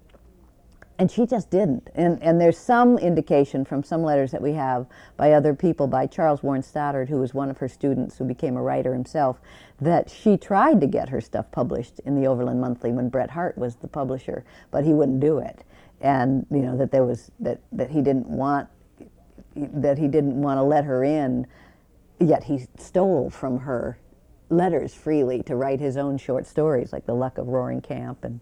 and 0.98 1.10
she 1.10 1.26
just 1.26 1.50
didn't. 1.50 1.88
And 1.94 2.22
and 2.22 2.40
there's 2.40 2.58
some 2.58 2.98
indication 2.98 3.64
from 3.64 3.82
some 3.82 4.02
letters 4.02 4.30
that 4.32 4.42
we 4.42 4.52
have 4.52 4.86
by 5.16 5.32
other 5.32 5.54
people, 5.54 5.86
by 5.86 6.06
Charles 6.06 6.42
Warren 6.42 6.62
Stoddard, 6.62 7.08
who 7.08 7.18
was 7.18 7.34
one 7.34 7.50
of 7.50 7.58
her 7.58 7.68
students, 7.68 8.16
who 8.18 8.24
became 8.24 8.56
a 8.56 8.62
writer 8.62 8.92
himself, 8.92 9.40
that 9.80 10.10
she 10.10 10.36
tried 10.36 10.80
to 10.80 10.86
get 10.86 11.08
her 11.08 11.20
stuff 11.20 11.50
published 11.50 12.00
in 12.00 12.20
the 12.20 12.26
Overland 12.26 12.60
Monthly 12.60 12.92
when 12.92 13.08
Bret 13.08 13.30
Harte 13.30 13.58
was 13.58 13.76
the 13.76 13.88
publisher, 13.88 14.44
but 14.70 14.84
he 14.84 14.92
wouldn't 14.92 15.20
do 15.20 15.38
it. 15.38 15.64
And 16.00 16.46
you 16.50 16.60
know 16.60 16.76
that 16.76 16.90
there 16.90 17.04
was 17.04 17.30
that 17.40 17.60
that 17.72 17.90
he 17.90 18.00
didn't 18.02 18.28
want 18.28 18.68
that 19.54 19.98
he 19.98 20.08
didn't 20.08 20.40
want 20.40 20.58
to 20.58 20.62
let 20.62 20.84
her 20.84 21.04
in, 21.04 21.46
yet 22.20 22.44
he 22.44 22.66
stole 22.78 23.30
from 23.30 23.60
her 23.60 23.98
letters 24.48 24.94
freely 24.94 25.42
to 25.42 25.56
write 25.56 25.80
his 25.80 25.96
own 25.96 26.16
short 26.18 26.46
stories, 26.46 26.92
like 26.92 27.06
The 27.06 27.14
Luck 27.14 27.38
of 27.38 27.48
Roaring 27.48 27.80
Camp 27.80 28.24
and 28.24 28.40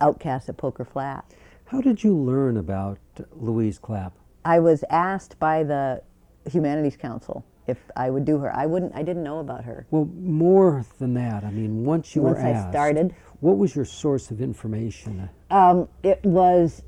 Outcast 0.00 0.48
at 0.48 0.56
Poker 0.56 0.84
Flat. 0.84 1.24
How 1.66 1.80
did 1.80 2.04
you 2.04 2.16
learn 2.16 2.56
about 2.56 2.98
Louise 3.32 3.78
Clapp? 3.78 4.12
I 4.44 4.60
was 4.60 4.84
asked 4.90 5.38
by 5.38 5.64
the 5.64 6.02
Humanities 6.50 6.96
Council 6.96 7.44
if 7.66 7.78
I 7.96 8.10
would 8.10 8.24
do 8.24 8.38
her. 8.38 8.54
I 8.54 8.66
wouldn't. 8.66 8.94
I 8.94 9.02
didn't 9.02 9.24
know 9.24 9.40
about 9.40 9.64
her. 9.64 9.86
Well, 9.90 10.08
more 10.20 10.84
than 10.98 11.14
that. 11.14 11.42
I 11.44 11.50
mean, 11.50 11.84
once 11.84 12.14
you 12.14 12.22
Once 12.22 12.38
were 12.38 12.44
I 12.46 12.70
started. 12.70 13.14
what 13.40 13.58
was 13.58 13.74
your 13.74 13.84
source 13.84 14.30
of 14.30 14.40
information? 14.40 15.28
Um, 15.50 15.88
it 16.04 16.20
was 16.24 16.82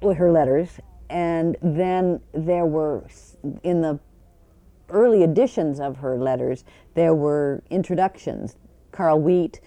her 0.00 0.30
letters, 0.30 0.78
and 1.10 1.56
then 1.60 2.20
there 2.32 2.66
were 2.66 3.04
in 3.64 3.80
the 3.82 3.98
early 4.88 5.22
editions 5.22 5.80
of 5.80 5.96
her 5.96 6.18
letters 6.18 6.64
there 6.94 7.14
were 7.14 7.62
introductions. 7.70 8.56
Carl 8.92 9.18
Wheat. 9.20 9.60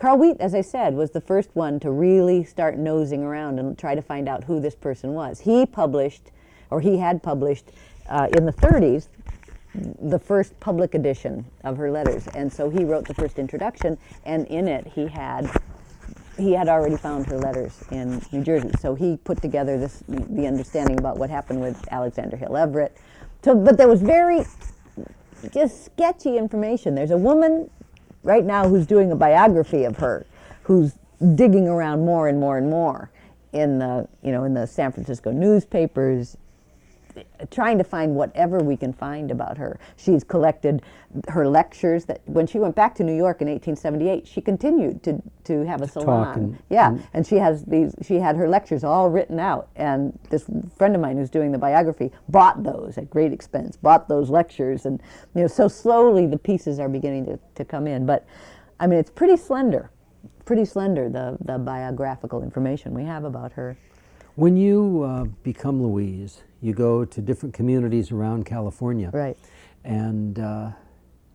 Carl 0.00 0.16
Wheat, 0.16 0.38
as 0.40 0.54
I 0.54 0.62
said, 0.62 0.94
was 0.94 1.10
the 1.10 1.20
first 1.20 1.50
one 1.52 1.78
to 1.80 1.90
really 1.90 2.42
start 2.42 2.78
nosing 2.78 3.22
around 3.22 3.58
and 3.58 3.76
try 3.76 3.94
to 3.94 4.00
find 4.00 4.30
out 4.30 4.44
who 4.44 4.58
this 4.58 4.74
person 4.74 5.12
was. 5.12 5.40
He 5.40 5.66
published, 5.66 6.30
or 6.70 6.80
he 6.80 6.96
had 6.96 7.22
published, 7.22 7.66
uh, 8.08 8.26
in 8.34 8.46
the 8.46 8.52
30s, 8.52 9.08
the 10.00 10.18
first 10.18 10.58
public 10.58 10.94
edition 10.94 11.44
of 11.64 11.76
her 11.76 11.90
letters, 11.90 12.26
and 12.28 12.50
so 12.50 12.70
he 12.70 12.82
wrote 12.82 13.06
the 13.06 13.12
first 13.12 13.38
introduction, 13.38 13.98
and 14.24 14.46
in 14.46 14.68
it 14.68 14.86
he 14.86 15.06
had 15.06 15.50
he 16.38 16.54
had 16.54 16.68
already 16.68 16.96
found 16.96 17.26
her 17.26 17.36
letters 17.36 17.84
in 17.90 18.22
New 18.32 18.42
Jersey. 18.42 18.70
So 18.80 18.94
he 18.94 19.18
put 19.18 19.42
together 19.42 19.76
this 19.78 20.02
the 20.08 20.46
understanding 20.46 20.98
about 20.98 21.18
what 21.18 21.28
happened 21.28 21.60
with 21.60 21.76
Alexander 21.92 22.38
Hill 22.38 22.56
Everett, 22.56 22.96
So, 23.44 23.54
but 23.54 23.76
there 23.76 23.88
was 23.88 24.00
very 24.00 24.46
just 25.52 25.84
sketchy 25.84 26.38
information. 26.38 26.94
There's 26.94 27.10
a 27.10 27.18
woman 27.18 27.68
right 28.22 28.44
now 28.44 28.68
who's 28.68 28.86
doing 28.86 29.12
a 29.12 29.16
biography 29.16 29.84
of 29.84 29.96
her, 29.98 30.26
who's 30.62 30.94
digging 31.34 31.68
around 31.68 32.04
more 32.04 32.28
and 32.28 32.38
more 32.38 32.58
and 32.58 32.70
more 32.70 33.10
in 33.52 33.78
the 33.78 34.08
you 34.22 34.32
know 34.32 34.44
in 34.44 34.54
the 34.54 34.66
San 34.66 34.92
Francisco 34.92 35.30
newspapers, 35.30 36.36
trying 37.50 37.78
to 37.78 37.84
find 37.84 38.14
whatever 38.14 38.58
we 38.58 38.76
can 38.76 38.92
find 38.92 39.30
about 39.30 39.58
her. 39.58 39.78
She's 39.96 40.22
collected 40.24 40.82
her 41.28 41.48
lectures 41.48 42.04
that 42.06 42.20
when 42.26 42.46
she 42.46 42.58
went 42.58 42.74
back 42.76 42.94
to 42.96 43.04
New 43.04 43.16
York 43.16 43.42
in 43.42 43.48
1878, 43.48 44.26
she 44.26 44.40
continued 44.40 45.02
to, 45.02 45.20
to 45.44 45.64
have 45.66 45.82
a 45.82 45.88
salon. 45.88 46.38
and- 46.38 46.58
yeah, 46.68 46.88
and- 46.90 47.02
and 47.14 47.26
she 47.26 47.36
has 47.36 47.64
these 47.64 47.94
she 48.02 48.16
had 48.16 48.36
her 48.36 48.48
lectures 48.48 48.84
all 48.84 49.10
written 49.10 49.38
out 49.40 49.68
and 49.76 50.16
this 50.30 50.44
friend 50.76 50.94
of 50.94 51.00
mine 51.00 51.16
who's 51.16 51.30
doing 51.30 51.50
the 51.52 51.58
biography 51.58 52.10
bought 52.28 52.62
those 52.62 52.96
at 52.98 53.10
great 53.10 53.32
expense, 53.32 53.76
bought 53.76 54.08
those 54.08 54.30
lectures 54.30 54.86
and 54.86 55.02
you 55.34 55.42
know 55.42 55.46
so 55.48 55.66
slowly 55.68 56.26
the 56.26 56.38
pieces 56.38 56.78
are 56.78 56.88
beginning 56.88 57.24
to, 57.26 57.38
to 57.56 57.64
come 57.64 57.86
in. 57.86 58.06
But 58.06 58.24
I 58.78 58.86
mean 58.86 58.98
it's 58.98 59.10
pretty 59.10 59.36
slender. 59.36 59.90
Pretty 60.44 60.64
slender 60.64 61.08
the, 61.08 61.36
the 61.44 61.58
biographical 61.58 62.42
information 62.42 62.92
we 62.94 63.04
have 63.04 63.24
about 63.24 63.52
her. 63.52 63.76
When 64.36 64.56
you 64.56 65.02
uh, 65.04 65.24
become 65.42 65.82
Louise, 65.82 66.42
you 66.60 66.72
go 66.72 67.04
to 67.04 67.20
different 67.20 67.54
communities 67.54 68.12
around 68.12 68.44
California. 68.44 69.10
Right. 69.12 69.38
And 69.84 70.38
uh, 70.38 70.70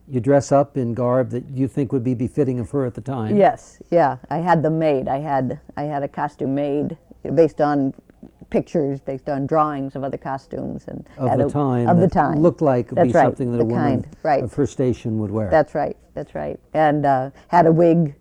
you 0.08 0.20
dress 0.20 0.52
up 0.52 0.78
in 0.78 0.94
garb 0.94 1.32
that 1.32 1.50
you 1.50 1.68
think 1.68 1.92
would 1.92 2.04
be 2.04 2.14
befitting 2.14 2.60
of 2.60 2.70
her 2.72 2.86
at 2.86 2.94
the 2.94 3.02
time. 3.02 3.36
Yes, 3.36 3.82
yeah. 3.90 4.18
I 4.30 4.38
had 4.38 4.62
them 4.62 4.78
made. 4.78 5.08
I 5.08 5.18
had 5.20 5.60
I 5.76 5.84
had 5.84 6.04
a 6.04 6.08
costume 6.08 6.54
made 6.54 6.98
based 7.34 7.60
on 7.60 7.94
pictures, 8.52 9.00
based 9.00 9.28
on 9.28 9.48
drawings 9.48 9.96
of 9.96 10.04
other 10.04 10.18
costumes 10.18 10.86
and 10.88 11.08
Of 11.18 11.40
the 11.40 11.48
a- 11.48 11.50
time. 11.50 11.90
Of 11.90 12.00
the 12.00 12.08
time. 12.08 12.40
Looked 12.40 12.62
like 12.62 12.86
it 12.86 12.92
would 12.92 12.98
That's 12.98 13.08
be 13.14 13.18
right, 13.18 13.26
something 13.26 13.52
that 13.52 13.58
the 13.58 13.64
a 13.64 13.68
woman 13.68 14.04
kind, 14.04 14.18
right. 14.22 14.44
of 14.44 14.54
her 14.54 14.68
station 14.68 15.18
would 15.20 15.32
wear. 15.32 15.50
That's 15.50 15.74
right. 15.74 15.98
That's 16.14 16.36
right. 16.36 16.60
And 16.74 17.06
uh, 17.06 17.32
had 17.48 17.66
a 17.66 17.72
wig 17.72 18.14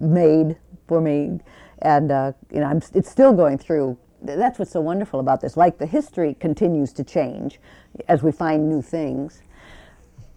made 0.00 0.56
for 0.88 1.00
me, 1.00 1.38
and 1.78 2.10
uh, 2.10 2.32
you 2.52 2.58
know, 2.58 2.66
I'm, 2.66 2.82
it's 2.92 3.08
still 3.10 3.32
going 3.32 3.58
through. 3.58 3.96
Th- 4.26 4.38
That's 4.38 4.58
what's 4.58 4.70
so 4.72 4.80
wonderful 4.80 5.20
about 5.20 5.40
this. 5.40 5.56
Like 5.56 5.78
the 5.78 5.86
history 5.86 6.34
continues 6.40 6.92
to 6.94 7.04
change 7.04 7.60
as 8.08 8.22
we 8.22 8.32
find 8.32 8.68
new 8.68 8.82
things. 8.82 9.42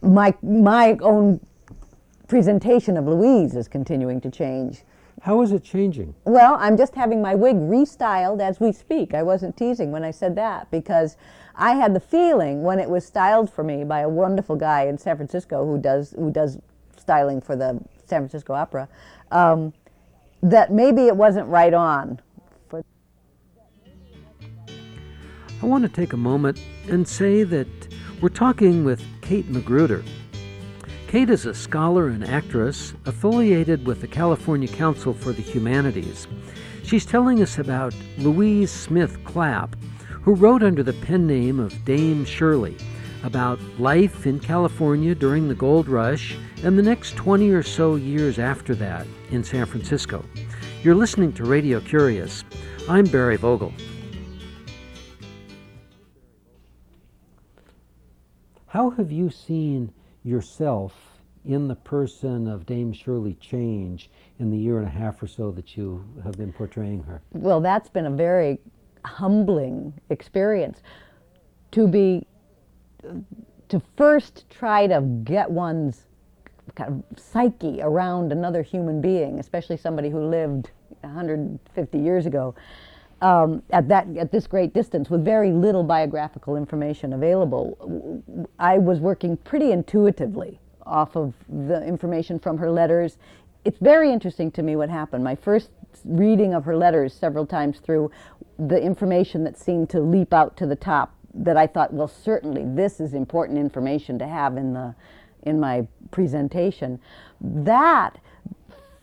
My 0.02 0.34
my 0.44 0.98
own 1.02 1.40
presentation 2.28 2.98
of 2.98 3.08
Louise 3.08 3.56
is 3.56 3.68
continuing 3.68 4.22
to 4.22 4.30
change. 4.32 4.84
How 5.22 5.42
is 5.42 5.52
it 5.52 5.64
changing? 5.64 6.16
Well, 6.26 6.58
I'm 6.60 6.78
just 6.78 6.96
having 6.96 7.22
my 7.22 7.36
wig 7.36 7.56
restyled 7.56 8.42
as 8.42 8.60
we 8.60 8.72
speak. 8.74 9.14
I 9.14 9.24
wasn't 9.24 9.56
teasing 9.56 9.92
when 9.92 10.04
I 10.04 10.12
said 10.12 10.36
that 10.36 10.70
because 10.72 11.16
I 11.56 11.76
had 11.76 11.94
the 11.94 12.00
feeling 12.02 12.64
when 12.64 12.80
it 12.80 12.90
was 12.90 13.06
styled 13.06 13.52
for 13.52 13.64
me 13.64 13.84
by 13.86 14.02
a 14.02 14.10
wonderful 14.10 14.56
guy 14.58 14.84
in 14.88 14.98
San 14.98 15.16
Francisco 15.16 15.66
who 15.66 15.78
does 15.78 16.12
who 16.18 16.32
does 16.32 16.60
styling 16.98 17.42
for 17.42 17.56
the 17.56 17.80
San 18.06 18.22
Francisco 18.22 18.54
Opera 18.54 18.90
um, 19.32 19.74
that 20.42 20.72
maybe 20.72 21.08
it 21.08 21.16
wasn't 21.16 21.48
right 21.48 21.74
on. 21.74 22.20
I 25.64 25.66
want 25.66 25.84
to 25.84 25.90
take 25.90 26.12
a 26.12 26.18
moment 26.18 26.62
and 26.90 27.08
say 27.08 27.44
that 27.46 27.70
we're 28.20 28.28
talking 28.28 28.84
with 28.84 29.02
Kate 29.22 29.48
Magruder. 29.48 30.04
Kate 31.08 31.30
is 31.30 31.46
a 31.46 31.54
scholar 31.54 32.10
and 32.10 32.22
actress 32.28 32.94
affiliated 33.06 33.88
with 33.88 34.02
the 34.02 34.08
California 34.10 34.68
Council 34.68 35.14
for 35.14 35.32
the 35.32 35.42
Humanities. 35.42 36.28
She's 36.84 37.06
telling 37.06 37.42
us 37.42 37.60
about 37.60 37.96
Louise 38.18 38.72
Smith 38.72 39.24
Clapp, 39.24 39.78
who 40.12 40.34
wrote 40.34 40.64
under 40.64 40.84
the 40.84 40.92
pen 40.92 41.28
name 41.28 41.62
of 41.62 41.86
Dame 41.86 42.26
Shirley 42.26 42.76
about 43.24 43.58
life 43.80 44.28
in 44.28 44.42
California 44.42 45.16
during 45.16 45.48
the 45.48 45.56
gold 45.56 45.88
rush 45.88 46.38
and 46.62 46.78
the 46.78 46.84
next 46.84 47.16
20 47.16 47.52
or 47.52 47.64
so 47.64 47.96
years 47.96 48.38
after 48.38 48.76
that 48.76 49.08
in 49.32 49.46
San 49.46 49.66
Francisco. 49.66 50.26
You're 50.84 50.94
listening 50.94 51.32
to 51.34 51.46
Radio 51.46 51.80
Curious. 51.80 52.44
I'm 52.90 53.06
Barry 53.06 53.38
Vogel. 53.38 53.72
How 58.74 58.90
have 58.90 59.12
you 59.12 59.30
seen 59.30 59.94
yourself 60.24 60.96
in 61.46 61.68
the 61.68 61.76
person 61.76 62.48
of 62.48 62.66
Dame 62.66 62.92
Shirley 62.92 63.36
change 63.36 64.10
in 64.40 64.50
the 64.50 64.58
year 64.58 64.80
and 64.80 64.88
a 64.88 64.90
half 64.90 65.22
or 65.22 65.28
so 65.28 65.52
that 65.52 65.78
you 65.78 66.04
have 66.24 66.40
been 66.40 66.52
portraying 66.52 67.04
her? 67.04 67.22
well, 67.34 67.62
that's 67.62 67.88
been 67.88 68.08
a 68.08 68.10
very 68.10 68.60
humbling 69.06 69.94
experience 70.10 70.82
to 71.70 71.88
be 71.88 72.26
to 73.70 73.80
first 73.96 74.50
try 74.50 74.88
to 74.88 75.02
get 75.24 75.52
one's 75.52 76.08
kind 76.74 77.04
of 77.12 77.20
psyche 77.20 77.80
around 77.80 78.32
another 78.32 78.64
human 78.64 79.02
being, 79.02 79.40
especially 79.40 79.78
somebody 79.78 80.10
who 80.10 80.26
lived 80.26 80.72
150 81.02 82.00
years 82.00 82.26
ago, 82.26 82.56
um, 83.24 83.64
at 83.70 83.88
that 83.88 84.06
at 84.18 84.32
this 84.32 84.48
great 84.48 84.74
distance 84.74 85.10
with 85.10 85.24
very 85.24 85.52
little 85.52 85.84
biographical 85.84 86.58
information 86.58 87.14
available. 87.14 88.22
I 88.60 88.78
was 88.78 89.00
working 89.00 89.38
pretty 89.38 89.72
intuitively 89.72 90.60
off 90.86 91.16
of 91.16 91.34
the 91.48 91.84
information 91.86 92.38
from 92.38 92.58
her 92.58 92.70
letters. 92.70 93.18
It's 93.64 93.80
very 93.80 94.12
interesting 94.12 94.52
to 94.52 94.62
me 94.62 94.76
what 94.76 94.90
happened. 94.90 95.24
My 95.24 95.36
first 95.36 95.70
reading 96.04 96.54
of 96.54 96.66
her 96.66 96.76
letters 96.76 97.14
several 97.14 97.46
times 97.46 97.80
through, 97.80 98.12
the 98.60 98.82
information 98.82 99.46
that 99.46 99.58
seemed 99.58 99.90
to 99.92 100.02
leap 100.02 100.34
out 100.34 100.58
to 100.58 100.66
the 100.66 100.76
top 100.76 101.16
that 101.34 101.56
I 101.56 101.66
thought, 101.66 101.94
well, 101.94 102.10
certainly 102.10 102.64
this 102.66 103.00
is 103.00 103.14
important 103.14 103.58
information 103.58 104.20
to 104.20 104.28
have 104.28 104.58
in 104.58 104.74
the 104.74 104.96
in 105.44 105.60
my 105.60 105.88
presentation. 106.12 107.00
That 107.40 108.18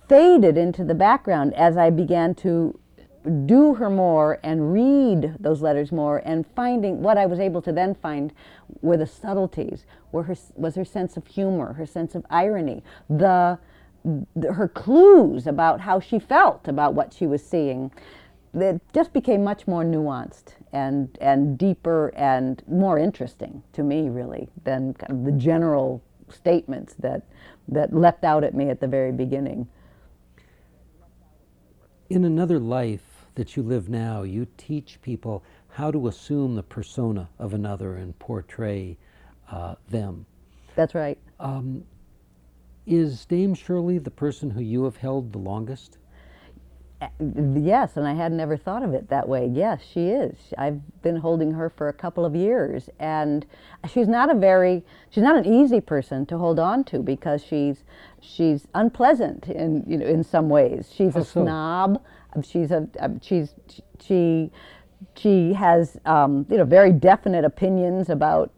faded 0.09 0.59
into 0.59 0.85
the 0.85 0.95
background 0.95 1.55
as 1.55 1.79
I 1.79 1.89
began 1.89 2.35
to 2.37 2.79
do 3.47 3.75
her 3.75 3.91
more 3.91 4.39
and 4.43 4.73
read 4.73 5.37
those 5.39 5.61
letters 5.61 5.93
more 5.93 6.23
and 6.25 6.47
finding 6.57 7.03
what 7.03 7.19
I 7.19 7.27
was 7.27 7.39
able 7.39 7.61
to 7.63 7.73
then 7.73 7.95
find 7.95 8.33
were 8.81 8.97
the 8.97 9.07
subtleties, 9.07 9.85
were 10.11 10.23
her, 10.25 10.37
was 10.55 10.75
her 10.75 10.85
sense 10.85 11.17
of 11.17 11.27
humor, 11.27 11.75
her 11.75 11.87
sense 11.87 12.15
of 12.15 12.25
irony, 12.31 12.83
the, 13.09 13.59
the 14.35 14.55
her 14.55 14.69
clues 14.69 15.47
about 15.47 15.81
how 15.81 16.01
she 16.01 16.19
felt 16.19 16.67
about 16.67 16.95
what 16.95 17.13
she 17.13 17.27
was 17.27 17.45
seeing. 17.45 17.91
It 18.55 18.81
just 18.95 19.13
became 19.13 19.45
much 19.45 19.67
more 19.67 19.85
nuanced 19.85 20.55
and, 20.73 21.17
and 21.21 21.59
deeper 21.59 22.13
and 22.17 22.63
more 22.67 22.99
interesting 22.99 23.63
to 23.75 23.83
me, 23.83 24.09
really, 24.09 24.49
than 24.65 24.95
kind 24.95 25.13
of 25.13 25.25
the 25.25 25.39
general 25.39 26.03
statements 26.31 26.95
that, 27.01 27.23
that 27.69 27.93
leapt 27.93 28.25
out 28.25 28.45
at 28.45 28.55
me 28.55 28.71
at 28.71 28.81
the 28.81 28.89
very 28.89 29.13
beginning. 29.13 29.69
In 32.09 32.25
another 32.25 32.59
life 32.59 33.10
that 33.35 33.57
you 33.57 33.63
live 33.63 33.89
now, 33.89 34.23
you 34.23 34.47
teach 34.57 35.01
people 35.03 35.45
how 35.69 35.91
to 35.91 36.09
assume 36.09 36.57
the 36.57 36.63
persona 36.63 37.29
of 37.39 37.55
another 37.55 37.95
and 37.95 38.19
portray 38.19 38.97
uh, 39.51 39.75
them. 39.89 40.27
That's 40.75 40.95
right. 40.95 41.19
Um, 41.39 41.85
is 42.87 43.25
Dame 43.27 43.55
Shirley 43.55 43.99
the 43.99 44.11
person 44.11 44.51
who 44.51 44.61
you 44.61 44.85
have 44.85 44.97
held 44.97 45.33
the 45.33 45.39
longest? 45.39 45.99
Yes, 47.19 47.97
and 47.97 48.07
I 48.07 48.13
had 48.13 48.31
never 48.31 48.59
thought 48.59 48.83
of 48.83 48.93
it 48.93 49.09
that 49.09 49.27
way. 49.27 49.47
Yes, 49.47 49.81
she 49.91 50.09
is. 50.09 50.37
I've 50.59 50.81
been 51.01 51.17
holding 51.17 51.53
her 51.53 51.71
for 51.71 51.89
a 51.89 51.95
couple 51.95 52.27
of 52.27 52.37
years, 52.37 52.91
and 52.99 53.47
she's 53.89 54.07
not 54.07 54.31
a 54.31 54.35
very 54.35 54.85
she's 55.09 55.23
not 55.25 55.37
an 55.37 55.51
easy 55.51 55.81
person 55.81 56.27
to 56.27 56.37
hold 56.37 56.59
on 56.59 56.85
to 56.85 56.99
because 56.99 57.43
she's 57.43 57.85
she's 58.21 58.67
unpleasant 58.75 59.49
in 59.49 59.83
you 59.87 59.97
know 59.97 60.05
in 60.07 60.23
some 60.23 60.51
ways. 60.51 60.93
She's 60.95 61.15
How 61.15 61.21
a 61.21 61.25
so? 61.25 61.43
snob. 61.45 62.03
Um, 62.35 62.43
She's 62.43 62.71
a 62.71 62.89
um, 63.01 63.21
she's 63.21 63.55
she 64.01 64.51
she 65.17 65.53
has 65.55 65.97
um, 66.05 66.47
you 66.51 66.57
know 66.57 66.65
very 66.65 66.93
definite 66.93 67.45
opinions 67.45 68.11
about 68.11 68.53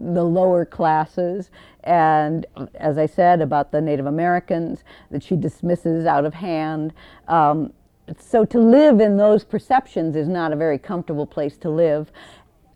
the 0.00 0.24
lower 0.24 0.64
classes 0.64 1.50
and 1.84 2.46
as 2.74 2.98
i 2.98 3.06
said 3.06 3.40
about 3.40 3.70
the 3.70 3.80
native 3.80 4.06
americans 4.06 4.82
that 5.10 5.22
she 5.22 5.36
dismisses 5.36 6.04
out 6.06 6.24
of 6.24 6.34
hand. 6.34 6.92
Um, 7.28 7.72
so 8.18 8.44
to 8.44 8.58
live 8.58 9.00
in 9.00 9.16
those 9.16 9.44
perceptions 9.44 10.16
is 10.16 10.28
not 10.28 10.52
a 10.52 10.56
very 10.56 10.78
comfortable 10.78 11.26
place 11.26 11.56
to 11.58 11.70
live 11.70 12.10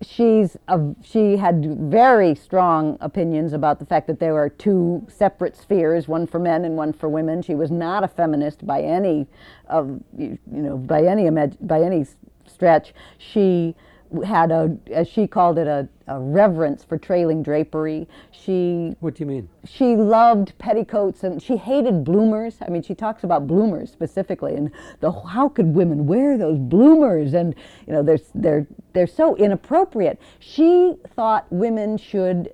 she's 0.03 0.57
a, 0.69 0.95
she 1.03 1.37
had 1.37 1.65
very 1.91 2.35
strong 2.35 2.97
opinions 3.01 3.53
about 3.53 3.79
the 3.79 3.87
fact 3.87 4.07
that 4.07 4.21
there 4.21 4.37
are 4.37 4.49
two 4.49 5.07
separate 5.09 5.57
spheres 5.57 6.07
one 6.09 6.27
for 6.27 6.39
men 6.39 6.65
and 6.65 6.77
one 6.77 6.93
for 6.93 7.09
women. 7.09 7.43
She 7.43 7.55
was 7.55 7.71
not 7.71 8.05
a 8.05 8.09
feminist 8.09 8.67
by 8.67 8.83
any 8.83 9.27
of 9.69 10.01
you 10.17 10.39
know 10.49 10.77
by 10.77 11.05
any 11.05 11.29
by 11.61 11.83
any 11.83 12.07
stretch. 12.47 12.95
She 13.19 13.75
had 14.25 14.51
a, 14.51 14.77
as 14.91 15.09
she 15.09 15.27
called 15.27 15.59
it, 15.59 15.67
a, 15.67 15.89
a 16.07 16.19
reverence 16.19 16.85
for 16.85 16.97
trailing 16.99 17.43
drapery. 17.43 18.09
She 18.31 18.97
What 19.01 19.15
do 19.15 19.23
you 19.23 19.27
mean? 19.27 19.49
she 19.65 19.95
loved 19.97 20.57
petticoats 20.59 21.23
and 21.25 21.43
she 21.43 21.57
hated 21.57 22.05
bloomers. 22.05 22.57
I 22.67 22.71
mean, 22.71 22.83
she 22.83 22.95
talks 22.95 23.25
about 23.25 23.47
bloomers 23.47 23.93
specifically 23.93 24.55
and 24.55 24.71
the 25.01 25.13
how 25.13 25.49
could 25.51 25.75
women 25.75 26.07
wear 26.07 26.39
those 26.39 26.59
bloomers 26.59 27.35
and 27.35 27.55
you 27.87 27.93
know 27.93 28.03
they're 28.03 28.19
they're 28.35 28.67
they're 28.95 29.07
so 29.07 29.37
inappropriate. 29.37 30.21
She 30.39 30.95
thought 31.15 31.47
women 31.51 31.99
should 31.99 32.53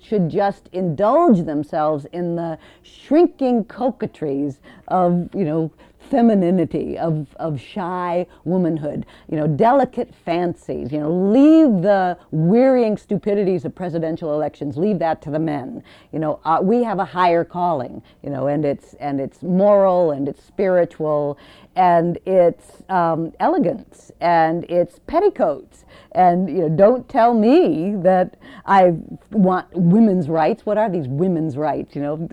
should 0.00 0.28
just 0.28 0.68
indulge 0.72 1.44
themselves 1.44 2.06
in 2.12 2.36
the 2.36 2.58
shrinking 2.82 3.64
coquetries 3.64 4.60
of 4.88 5.28
you 5.34 5.44
know 5.44 5.70
femininity 6.10 6.98
of, 6.98 7.26
of 7.36 7.60
shy 7.60 8.26
womanhood 8.44 9.06
you 9.30 9.36
know 9.36 9.46
delicate 9.46 10.14
fancies 10.14 10.92
you 10.92 10.98
know 10.98 11.10
leave 11.10 11.82
the 11.82 12.18
wearying 12.32 12.96
stupidities 12.96 13.64
of 13.64 13.74
presidential 13.74 14.34
elections 14.34 14.76
leave 14.76 14.98
that 14.98 15.22
to 15.22 15.30
the 15.30 15.38
men. 15.38 15.82
You 16.12 16.18
know 16.18 16.40
uh, 16.44 16.58
we 16.62 16.82
have 16.82 16.98
a 16.98 17.04
higher 17.04 17.44
calling 17.44 18.02
you 18.22 18.30
know 18.30 18.46
and 18.46 18.64
it's 18.64 18.94
and 18.94 19.20
it's 19.20 19.42
moral 19.42 20.10
and 20.10 20.28
it's 20.28 20.44
spiritual 20.44 21.38
and 21.76 22.18
it's 22.26 22.82
um, 22.90 23.32
elegance 23.40 24.12
and 24.20 24.64
it's 24.64 24.98
petticoats 25.06 25.84
and 26.14 26.48
you 26.48 26.62
know 26.62 26.68
don't 26.68 27.08
tell 27.08 27.34
me 27.34 27.94
that 27.96 28.36
i 28.66 28.92
want 29.30 29.66
women's 29.72 30.28
rights. 30.28 30.64
What 30.66 30.78
are 30.78 30.90
these 30.90 31.08
women's 31.08 31.56
rights? 31.56 31.94
You 31.94 32.02
know 32.02 32.28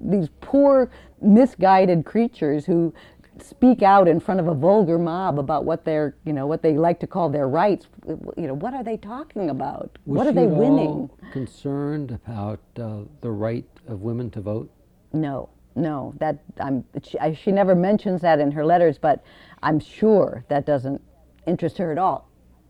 these 0.00 0.28
poor 0.40 0.90
misguided 1.20 2.04
creatures 2.04 2.64
who 2.64 2.94
speak 3.42 3.82
out 3.82 4.08
in 4.08 4.18
front 4.18 4.40
of 4.40 4.48
a 4.48 4.54
vulgar 4.54 4.98
mob 4.98 5.38
about 5.38 5.64
what 5.64 5.84
they're 5.84 6.16
you 6.24 6.32
know 6.32 6.46
what 6.46 6.62
they 6.62 6.76
like 6.76 7.00
to 7.00 7.06
call 7.06 7.28
their 7.28 7.48
rights. 7.48 7.86
You 8.06 8.46
know 8.46 8.54
what 8.54 8.74
are 8.74 8.84
they 8.84 8.96
talking 8.96 9.50
about? 9.50 9.98
Was 10.06 10.18
what 10.18 10.26
are 10.26 10.32
they 10.32 10.46
winning? 10.46 11.10
concerned 11.32 12.10
about 12.12 12.60
uh, 12.80 13.00
the 13.20 13.30
right 13.30 13.66
of 13.88 14.00
women 14.00 14.30
to 14.30 14.40
vote? 14.40 14.70
No, 15.12 15.48
no, 15.74 16.14
that 16.18 16.38
I'm. 16.58 16.84
She, 17.02 17.18
I, 17.18 17.34
she 17.34 17.52
never 17.52 17.74
mentions 17.74 18.22
that 18.22 18.40
in 18.40 18.50
her 18.52 18.64
letters, 18.64 18.98
but 18.98 19.22
I'm 19.62 19.78
sure 19.78 20.44
that 20.48 20.66
doesn't 20.66 21.02
interest 21.46 21.78
her 21.78 21.92
at 21.92 21.98
all, 21.98 22.25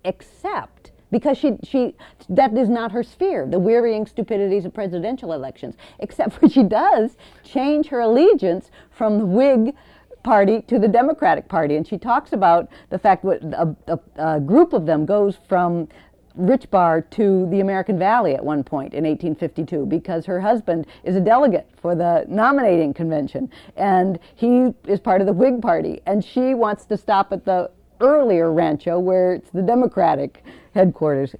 except 0.06 0.92
because 1.10 1.38
she 1.38 1.56
she 1.62 1.94
that 2.28 2.56
is 2.56 2.68
not 2.68 2.92
her 2.92 3.02
sphere. 3.02 3.46
The 3.46 3.58
wearying 3.58 4.06
stupidities 4.06 4.64
of 4.64 4.74
presidential 4.74 5.32
elections, 5.32 5.76
except 5.98 6.34
for 6.34 6.48
she 6.48 6.62
does 6.62 7.16
change 7.44 7.88
her 7.88 8.00
allegiance 8.00 8.70
from 8.90 9.18
the 9.18 9.26
Whig 9.26 9.74
party 10.22 10.62
to 10.62 10.78
the 10.78 10.88
Democratic 10.88 11.48
Party, 11.48 11.76
and 11.76 11.86
she 11.86 11.98
talks 11.98 12.32
about 12.32 12.68
the 12.90 12.98
fact 12.98 13.24
that 13.24 13.44
a, 13.44 13.76
a, 13.92 14.34
a 14.34 14.40
group 14.40 14.72
of 14.72 14.84
them 14.84 15.06
goes 15.06 15.38
from 15.48 15.88
Rich 16.34 16.70
Bar 16.70 17.00
to 17.02 17.48
the 17.50 17.60
American 17.60 17.98
Valley 17.98 18.34
at 18.34 18.44
one 18.44 18.62
point 18.62 18.92
in 18.92 19.04
1852 19.04 19.86
because 19.86 20.26
her 20.26 20.40
husband 20.40 20.86
is 21.04 21.16
a 21.16 21.20
delegate 21.20 21.68
for 21.80 21.94
the 21.94 22.26
nominating 22.28 22.92
convention 22.92 23.50
and 23.76 24.18
he 24.34 24.74
is 24.86 25.00
part 25.00 25.22
of 25.22 25.26
the 25.26 25.32
Whig 25.32 25.62
Party 25.62 26.02
and 26.04 26.22
she 26.22 26.52
wants 26.52 26.84
to 26.86 26.96
stop 26.98 27.32
at 27.32 27.46
the 27.46 27.70
earlier 28.00 28.52
rancho 28.52 28.98
where 28.98 29.34
it's 29.34 29.50
the 29.50 29.62
Democratic 29.62 30.44
headquarters. 30.74 31.34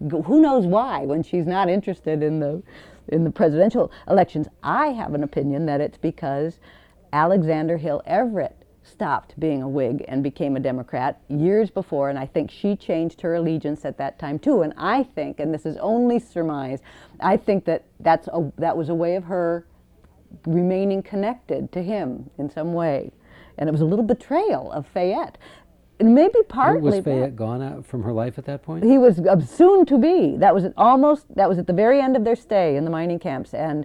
Who 0.00 0.40
knows 0.40 0.66
why 0.66 1.04
when 1.04 1.22
she's 1.22 1.46
not 1.46 1.68
interested 1.68 2.22
in 2.22 2.40
the 2.40 2.62
in 3.08 3.24
the 3.24 3.30
presidential 3.30 3.90
elections? 4.08 4.48
I 4.62 4.88
have 4.88 5.14
an 5.14 5.22
opinion 5.22 5.66
that 5.66 5.80
it's 5.80 5.98
because 5.98 6.58
Alexander 7.12 7.76
Hill 7.76 8.02
Everett 8.06 8.56
stopped 8.82 9.38
being 9.38 9.62
a 9.62 9.68
Whig 9.68 10.04
and 10.08 10.22
became 10.22 10.56
a 10.56 10.60
Democrat 10.60 11.20
years 11.28 11.70
before, 11.70 12.08
and 12.08 12.18
I 12.18 12.26
think 12.26 12.50
she 12.50 12.74
changed 12.74 13.20
her 13.20 13.34
allegiance 13.34 13.84
at 13.84 13.98
that 13.98 14.18
time 14.18 14.38
too. 14.38 14.62
And 14.62 14.72
I 14.76 15.02
think, 15.02 15.40
and 15.40 15.52
this 15.52 15.66
is 15.66 15.76
only 15.78 16.18
surmise, 16.18 16.80
I 17.20 17.36
think 17.36 17.64
that 17.66 17.84
that's 18.00 18.28
a, 18.28 18.50
that 18.56 18.76
was 18.76 18.88
a 18.88 18.94
way 18.94 19.16
of 19.16 19.24
her 19.24 19.66
remaining 20.46 21.02
connected 21.02 21.70
to 21.72 21.82
him 21.82 22.30
in 22.38 22.50
some 22.50 22.72
way, 22.72 23.10
and 23.58 23.68
it 23.68 23.72
was 23.72 23.80
a 23.80 23.86
little 23.86 24.04
betrayal 24.04 24.72
of 24.72 24.86
Fayette. 24.86 25.38
And 26.00 26.14
maybe 26.14 26.38
partly 26.48 26.80
was. 26.80 27.04
Fayette 27.04 27.34
gone 27.34 27.60
out 27.60 27.84
from 27.84 28.02
her 28.04 28.12
life 28.12 28.38
at 28.38 28.44
that 28.44 28.62
point? 28.62 28.84
He 28.84 28.98
was 28.98 29.18
uh, 29.18 29.40
soon 29.40 29.84
to 29.86 29.98
be. 29.98 30.36
That 30.36 30.54
was 30.54 30.64
at 30.64 30.72
almost. 30.76 31.26
That 31.34 31.48
was 31.48 31.58
at 31.58 31.66
the 31.66 31.72
very 31.72 32.00
end 32.00 32.16
of 32.16 32.24
their 32.24 32.36
stay 32.36 32.76
in 32.76 32.84
the 32.84 32.90
mining 32.90 33.18
camps, 33.18 33.52
and 33.52 33.84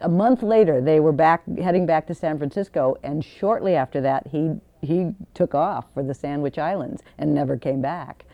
a 0.00 0.08
month 0.08 0.42
later 0.42 0.80
they 0.80 1.00
were 1.00 1.12
back 1.12 1.42
heading 1.58 1.84
back 1.84 2.06
to 2.06 2.14
San 2.14 2.38
Francisco. 2.38 2.96
And 3.02 3.22
shortly 3.24 3.74
after 3.74 4.00
that, 4.00 4.28
he 4.28 4.52
he 4.80 5.14
took 5.34 5.54
off 5.54 5.86
for 5.92 6.02
the 6.02 6.14
Sandwich 6.14 6.58
Islands 6.58 7.02
and 7.18 7.34
never 7.34 7.56
came 7.58 7.82
back. 7.82 8.24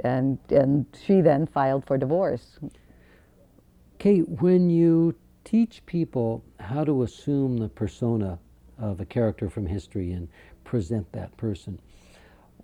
And 0.00 0.38
and 0.50 0.84
she 1.04 1.22
then 1.22 1.46
filed 1.46 1.86
for 1.86 1.96
divorce. 1.96 2.58
Kate, 3.98 4.28
when 4.28 4.68
you 4.68 5.14
teach 5.44 5.84
people 5.86 6.44
how 6.60 6.84
to 6.84 7.02
assume 7.04 7.56
the 7.56 7.68
persona 7.68 8.38
of 8.78 9.00
a 9.00 9.04
character 9.04 9.48
from 9.48 9.66
history 9.66 10.12
and 10.12 10.28
present 10.64 11.10
that 11.12 11.34
person, 11.36 11.78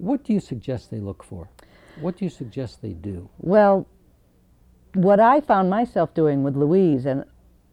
what 0.00 0.24
do 0.24 0.32
you 0.32 0.40
suggest 0.40 0.90
they 0.90 0.98
look 0.98 1.22
for? 1.22 1.48
What 2.00 2.16
do 2.16 2.24
you 2.24 2.30
suggest 2.30 2.80
they 2.80 2.92
do? 2.92 3.28
Well, 3.38 3.86
what 4.94 5.20
I 5.20 5.40
found 5.40 5.70
myself 5.70 6.14
doing 6.14 6.42
with 6.42 6.56
Louise, 6.56 7.06
and 7.06 7.24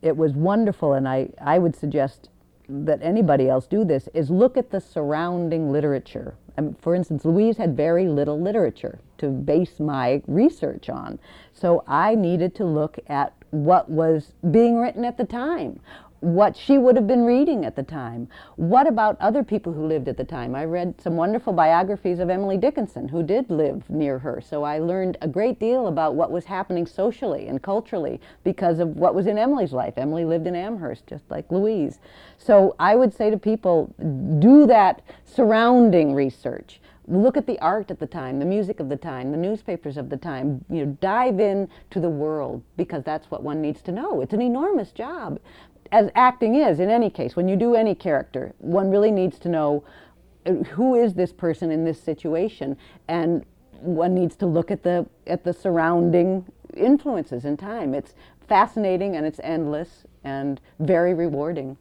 it 0.01 0.15
was 0.15 0.33
wonderful, 0.33 0.93
and 0.93 1.07
I, 1.07 1.29
I 1.41 1.57
would 1.57 1.75
suggest 1.75 2.29
that 2.69 3.01
anybody 3.01 3.49
else 3.49 3.65
do 3.65 3.85
this, 3.85 4.09
is 4.13 4.29
look 4.29 4.57
at 4.57 4.71
the 4.71 4.81
surrounding 4.81 5.71
literature. 5.71 6.35
Um, 6.57 6.75
for 6.81 6.95
instance, 6.95 7.23
Louise 7.23 7.57
had 7.57 7.77
very 7.77 8.07
little 8.07 8.39
literature 8.39 8.99
to 9.19 9.29
base 9.29 9.79
my 9.79 10.21
research 10.27 10.89
on. 10.89 11.19
So 11.53 11.83
I 11.87 12.15
needed 12.15 12.53
to 12.55 12.65
look 12.65 12.99
at 13.07 13.33
what 13.51 13.89
was 13.89 14.33
being 14.51 14.77
written 14.77 15.05
at 15.05 15.17
the 15.17 15.23
time, 15.23 15.79
what 16.19 16.55
she 16.55 16.77
would 16.77 16.95
have 16.95 17.07
been 17.07 17.23
reading 17.23 17.65
at 17.65 17.75
the 17.75 17.83
time. 17.83 18.27
What 18.55 18.87
about 18.87 19.19
other 19.19 19.43
people 19.43 19.73
who 19.73 19.85
lived 19.85 20.07
at 20.07 20.17
the 20.17 20.23
time? 20.23 20.55
I 20.55 20.65
read 20.65 20.99
some 20.99 21.15
wonderful 21.15 21.53
biographies 21.53 22.19
of 22.19 22.29
Emily 22.29 22.57
Dickinson, 22.57 23.07
who 23.07 23.23
did 23.23 23.49
live 23.49 23.89
near 23.89 24.19
her. 24.19 24.41
So 24.41 24.63
I 24.63 24.79
learned 24.79 25.17
a 25.21 25.27
great 25.27 25.59
deal 25.59 25.87
about 25.87 26.15
what 26.15 26.31
was 26.31 26.45
happening 26.45 26.85
socially 26.85 27.47
and 27.47 27.61
culturally 27.61 28.19
because 28.43 28.79
of 28.79 28.97
what 28.97 29.15
was 29.15 29.27
in 29.27 29.37
Emily's 29.37 29.73
life. 29.73 29.93
Emily 29.97 30.25
lived 30.25 30.47
in 30.47 30.55
Amherst, 30.55 31.05
just 31.07 31.29
like 31.29 31.51
Louise. 31.51 31.99
So 32.37 32.75
I 32.79 32.95
would 32.95 33.13
say 33.13 33.29
to 33.29 33.37
people, 33.37 33.93
do 34.39 34.65
that 34.67 35.01
surrounding 35.25 36.13
research 36.13 36.79
look 37.07 37.37
at 37.37 37.47
the 37.47 37.57
art 37.59 37.89
at 37.89 37.99
the 37.99 38.07
time, 38.07 38.39
the 38.39 38.45
music 38.45 38.79
of 38.79 38.89
the 38.89 38.97
time, 38.97 39.31
the 39.31 39.37
newspapers 39.37 39.97
of 39.97 40.09
the 40.09 40.17
time. 40.17 40.63
You 40.69 40.85
know, 40.85 40.97
dive 40.99 41.39
in 41.39 41.69
to 41.91 41.99
the 41.99 42.09
world 42.09 42.61
because 42.75 43.03
that's 43.03 43.31
what 43.31 43.43
one 43.43 43.61
needs 43.61 43.81
to 43.83 43.91
know. 43.91 44.21
It's 44.21 44.33
an 44.33 44.41
enormous 44.41 44.91
job, 44.91 45.39
as 45.91 46.09
acting 46.15 46.55
is 46.55 46.79
in 46.79 46.89
any 46.89 47.09
case. 47.09 47.35
When 47.35 47.47
you 47.47 47.55
do 47.55 47.75
any 47.75 47.95
character, 47.95 48.53
one 48.59 48.89
really 48.89 49.11
needs 49.11 49.39
to 49.39 49.49
know 49.49 49.83
uh, 50.45 50.53
who 50.53 50.95
is 50.95 51.13
this 51.13 51.33
person 51.33 51.71
in 51.71 51.85
this 51.85 52.01
situation, 52.01 52.77
and 53.07 53.45
one 53.79 54.13
needs 54.13 54.35
to 54.37 54.45
look 54.45 54.71
at 54.71 54.83
the 54.83 55.07
at 55.25 55.43
the 55.43 55.53
surrounding 55.53 56.45
influences 56.75 57.45
in 57.45 57.57
time. 57.57 57.93
It's 57.93 58.13
fascinating 58.47 59.15
and 59.15 59.25
it's 59.25 59.39
endless 59.43 60.05
and 60.23 60.59
very 60.79 61.13
rewarding. 61.13 61.77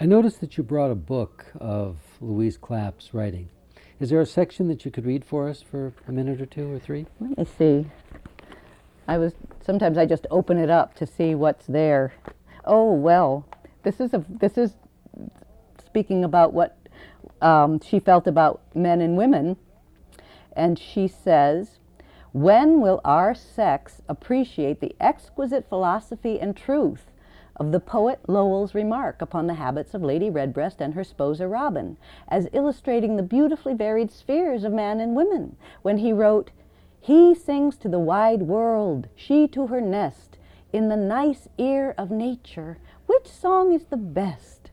I 0.00 0.06
noticed 0.06 0.40
that 0.40 0.56
you 0.56 0.64
brought 0.64 0.90
a 0.90 0.96
book 0.96 1.46
of 1.60 1.98
Louise 2.20 2.56
Clapp's 2.56 3.14
writing. 3.14 3.48
Is 4.00 4.10
there 4.10 4.20
a 4.20 4.26
section 4.26 4.66
that 4.68 4.84
you 4.84 4.90
could 4.90 5.06
read 5.06 5.24
for 5.24 5.48
us 5.48 5.62
for 5.62 5.92
a 6.08 6.12
minute 6.12 6.40
or 6.40 6.46
two 6.46 6.72
or 6.72 6.78
three? 6.78 7.06
Let 7.20 7.38
me 7.38 7.44
see. 7.58 7.86
I 9.06 9.18
was 9.18 9.32
sometimes 9.64 9.98
I 9.98 10.06
just 10.06 10.26
open 10.30 10.58
it 10.58 10.70
up 10.70 10.94
to 10.96 11.06
see 11.06 11.34
what's 11.34 11.66
there. 11.66 12.12
Oh 12.64 12.92
well, 12.92 13.46
this 13.82 14.00
is 14.00 14.14
a 14.14 14.24
this 14.28 14.56
is 14.56 14.74
speaking 15.84 16.24
about 16.24 16.52
what 16.52 16.78
um, 17.40 17.80
she 17.80 17.98
felt 17.98 18.26
about 18.26 18.60
men 18.74 19.00
and 19.00 19.16
women, 19.16 19.56
and 20.54 20.78
she 20.78 21.08
says, 21.08 21.78
"When 22.32 22.80
will 22.80 23.00
our 23.04 23.34
sex 23.34 24.00
appreciate 24.08 24.80
the 24.80 24.94
exquisite 25.00 25.68
philosophy 25.68 26.40
and 26.40 26.56
truth?" 26.56 27.10
Of 27.56 27.70
the 27.70 27.80
poet 27.80 28.20
Lowell's 28.28 28.74
remark 28.74 29.20
upon 29.20 29.46
the 29.46 29.54
habits 29.54 29.92
of 29.92 30.02
Lady 30.02 30.30
Redbreast 30.30 30.80
and 30.80 30.94
her 30.94 31.04
sposa 31.04 31.50
Robin, 31.50 31.98
as 32.28 32.48
illustrating 32.52 33.16
the 33.16 33.22
beautifully 33.22 33.74
varied 33.74 34.10
spheres 34.10 34.64
of 34.64 34.72
man 34.72 35.00
and 35.00 35.14
women, 35.14 35.56
when 35.82 35.98
he 35.98 36.12
wrote, 36.12 36.50
he 36.98 37.34
sings 37.34 37.76
to 37.78 37.88
the 37.88 37.98
wide 37.98 38.42
world, 38.42 39.08
she 39.14 39.46
to 39.48 39.66
her 39.66 39.80
nest. 39.80 40.31
In 40.72 40.88
the 40.88 40.96
nice 40.96 41.48
ear 41.58 41.94
of 41.98 42.10
nature, 42.10 42.78
which 43.06 43.28
song 43.28 43.72
is 43.72 43.84
the 43.84 43.96
best? 43.96 44.70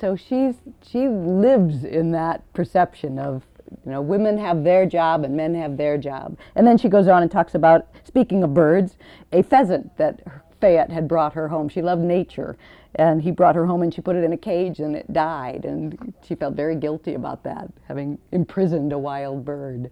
So 0.00 0.16
she's 0.16 0.56
she 0.82 1.08
lives 1.08 1.84
in 1.84 2.12
that 2.12 2.50
perception 2.52 3.18
of 3.18 3.44
you 3.84 3.92
know 3.92 4.00
women 4.00 4.38
have 4.38 4.64
their 4.64 4.86
job 4.86 5.24
and 5.24 5.36
men 5.36 5.54
have 5.54 5.76
their 5.76 5.98
job. 5.98 6.38
And 6.54 6.66
then 6.66 6.78
she 6.78 6.88
goes 6.88 7.08
on 7.08 7.22
and 7.22 7.30
talks 7.30 7.54
about 7.54 7.86
speaking 8.04 8.42
of 8.42 8.54
birds, 8.54 8.96
a 9.32 9.42
pheasant 9.42 9.96
that 9.98 10.22
Fayette 10.60 10.90
had 10.90 11.08
brought 11.08 11.34
her 11.34 11.48
home. 11.48 11.68
She 11.68 11.82
loved 11.82 12.02
nature, 12.02 12.56
and 12.94 13.22
he 13.22 13.30
brought 13.30 13.54
her 13.54 13.66
home 13.66 13.82
and 13.82 13.92
she 13.92 14.00
put 14.00 14.16
it 14.16 14.24
in 14.24 14.32
a 14.32 14.38
cage 14.38 14.80
and 14.80 14.96
it 14.96 15.12
died, 15.12 15.66
and 15.66 16.14
she 16.26 16.34
felt 16.34 16.54
very 16.54 16.76
guilty 16.76 17.14
about 17.14 17.42
that, 17.44 17.70
having 17.86 18.18
imprisoned 18.32 18.92
a 18.92 18.98
wild 18.98 19.44
bird. 19.44 19.90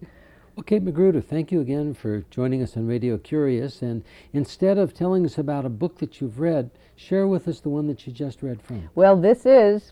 Well, 0.55 0.63
Kate 0.63 0.83
Magruder, 0.83 1.19
thank 1.19 1.51
you 1.51 1.59
again 1.59 1.93
for 1.93 2.23
joining 2.31 2.63
us 2.63 2.77
on 2.77 2.87
Radio 2.87 3.17
Curious. 3.17 3.81
And 3.81 4.05
instead 4.31 4.77
of 4.77 4.93
telling 4.93 5.25
us 5.25 5.37
about 5.37 5.65
a 5.65 5.69
book 5.69 5.97
that 5.97 6.21
you've 6.21 6.39
read, 6.39 6.71
share 6.95 7.27
with 7.27 7.49
us 7.49 7.59
the 7.59 7.67
one 7.67 7.87
that 7.87 8.07
you 8.07 8.13
just 8.13 8.41
read 8.41 8.61
from. 8.61 8.89
Well, 8.95 9.17
this 9.19 9.45
is 9.45 9.91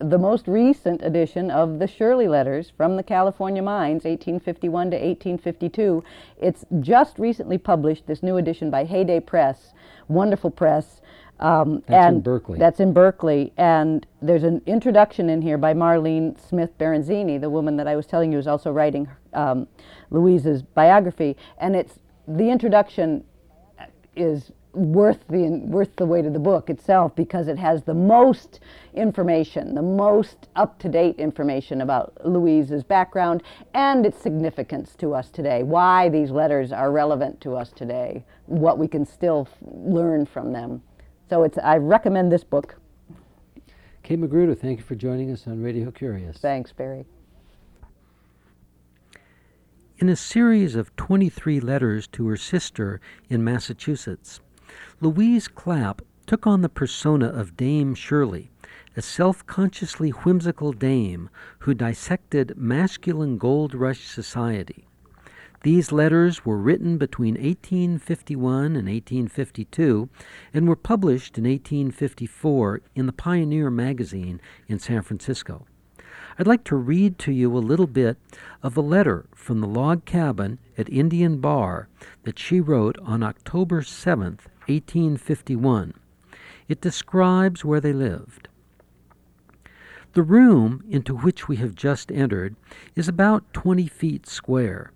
the 0.00 0.18
most 0.18 0.48
recent 0.48 1.00
edition 1.02 1.48
of 1.48 1.78
the 1.78 1.86
Shirley 1.86 2.26
Letters 2.26 2.72
from 2.76 2.96
the 2.96 3.04
California 3.04 3.62
Mines, 3.62 4.02
1851 4.02 4.90
to 4.90 4.96
1852. 4.96 6.02
It's 6.38 6.64
just 6.80 7.16
recently 7.20 7.58
published, 7.58 8.08
this 8.08 8.20
new 8.20 8.36
edition 8.36 8.68
by 8.68 8.86
Heyday 8.86 9.20
Press, 9.20 9.74
wonderful 10.08 10.50
press. 10.50 11.00
Um, 11.40 11.82
that's 11.86 12.06
and 12.06 12.16
in 12.16 12.22
Berkeley. 12.22 12.58
That's 12.58 12.80
in 12.80 12.92
Berkeley. 12.92 13.52
And 13.56 14.06
there's 14.20 14.44
an 14.44 14.60
introduction 14.66 15.30
in 15.30 15.40
here 15.42 15.58
by 15.58 15.74
Marlene 15.74 16.38
Smith 16.38 16.76
Baranzini, 16.78 17.40
the 17.40 17.50
woman 17.50 17.76
that 17.78 17.88
I 17.88 17.96
was 17.96 18.06
telling 18.06 18.30
you 18.30 18.38
is 18.38 18.46
also 18.46 18.70
writing 18.70 19.08
um, 19.32 19.66
Louise's 20.10 20.62
biography. 20.62 21.36
And 21.58 21.74
it's 21.74 21.98
the 22.28 22.50
introduction 22.50 23.24
is 24.14 24.52
worth 24.72 25.26
the 25.28 25.48
worth 25.64 25.96
the 25.96 26.06
weight 26.06 26.26
of 26.26 26.32
the 26.32 26.38
book 26.38 26.70
itself 26.70 27.16
because 27.16 27.48
it 27.48 27.58
has 27.58 27.82
the 27.82 27.94
most 27.94 28.60
information, 28.94 29.74
the 29.74 29.82
most 29.82 30.48
up-to-date 30.54 31.16
information 31.18 31.80
about 31.80 32.12
Louise's 32.24 32.84
background 32.84 33.42
and 33.74 34.06
its 34.06 34.20
significance 34.20 34.94
to 34.96 35.14
us 35.14 35.30
today. 35.30 35.62
Why 35.62 36.08
these 36.08 36.30
letters 36.30 36.70
are 36.70 36.92
relevant 36.92 37.40
to 37.40 37.56
us 37.56 37.70
today, 37.70 38.24
what 38.46 38.78
we 38.78 38.86
can 38.86 39.04
still 39.04 39.48
learn 39.62 40.26
from 40.26 40.52
them. 40.52 40.82
So 41.30 41.44
it's 41.44 41.58
I 41.58 41.76
recommend 41.76 42.32
this 42.32 42.42
book. 42.42 42.74
Kate 44.02 44.18
Magruder, 44.18 44.56
thank 44.56 44.80
you 44.80 44.84
for 44.84 44.96
joining 44.96 45.30
us 45.30 45.46
on 45.46 45.62
Radio 45.62 45.92
Curious. 45.92 46.38
Thanks, 46.38 46.72
Barry. 46.72 47.06
In 49.98 50.08
a 50.08 50.16
series 50.16 50.74
of 50.74 50.96
23 50.96 51.60
letters 51.60 52.08
to 52.08 52.26
her 52.26 52.36
sister 52.36 53.00
in 53.28 53.44
Massachusetts, 53.44 54.40
Louise 55.00 55.46
Clapp 55.46 56.02
took 56.26 56.48
on 56.48 56.62
the 56.62 56.68
persona 56.68 57.28
of 57.28 57.56
Dame 57.56 57.94
Shirley, 57.94 58.50
a 58.96 59.02
self 59.02 59.46
consciously 59.46 60.10
whimsical 60.10 60.72
dame 60.72 61.30
who 61.60 61.74
dissected 61.74 62.54
masculine 62.56 63.38
gold 63.38 63.72
rush 63.72 64.00
society. 64.00 64.88
These 65.62 65.92
letters 65.92 66.46
were 66.46 66.56
written 66.56 66.96
between 66.96 67.34
1851 67.34 68.64
and 68.64 68.88
1852 68.88 70.08
and 70.54 70.66
were 70.66 70.76
published 70.76 71.36
in 71.36 71.44
1854 71.44 72.80
in 72.94 73.04
the 73.04 73.12
Pioneer 73.12 73.68
magazine 73.68 74.40
in 74.68 74.78
San 74.78 75.02
Francisco. 75.02 75.66
I'd 76.38 76.46
like 76.46 76.64
to 76.64 76.76
read 76.76 77.18
to 77.18 77.32
you 77.32 77.54
a 77.54 77.58
little 77.58 77.86
bit 77.86 78.16
of 78.62 78.74
a 78.74 78.80
letter 78.80 79.26
from 79.34 79.60
the 79.60 79.66
log 79.66 80.06
cabin 80.06 80.58
at 80.78 80.88
Indian 80.88 81.40
Bar 81.40 81.88
that 82.22 82.38
she 82.38 82.60
wrote 82.60 82.98
on 83.02 83.22
October 83.22 83.82
7th, 83.82 84.46
1851. 84.66 85.92
It 86.68 86.80
describes 86.80 87.66
where 87.66 87.80
they 87.80 87.92
lived. 87.92 88.48
The 90.14 90.22
room 90.22 90.82
into 90.88 91.14
which 91.14 91.48
we 91.48 91.56
have 91.56 91.74
just 91.74 92.10
entered 92.10 92.56
is 92.96 93.08
about 93.08 93.52
20 93.52 93.86
feet 93.86 94.26
square. 94.26 94.92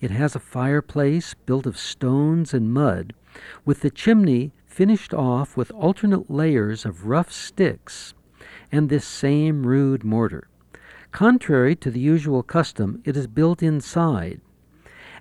It 0.00 0.10
has 0.12 0.36
a 0.36 0.40
fireplace 0.40 1.34
built 1.34 1.66
of 1.66 1.76
stones 1.76 2.54
and 2.54 2.72
mud, 2.72 3.14
with 3.64 3.80
the 3.80 3.90
chimney 3.90 4.52
finished 4.64 5.12
off 5.12 5.56
with 5.56 5.72
alternate 5.72 6.30
layers 6.30 6.84
of 6.84 7.06
rough 7.06 7.32
sticks 7.32 8.14
and 8.70 8.88
this 8.88 9.04
same 9.04 9.66
rude 9.66 10.04
mortar. 10.04 10.46
Contrary 11.10 11.74
to 11.74 11.90
the 11.90 12.00
usual 12.00 12.44
custom, 12.44 13.02
it 13.04 13.16
is 13.16 13.26
built 13.26 13.62
inside, 13.62 14.40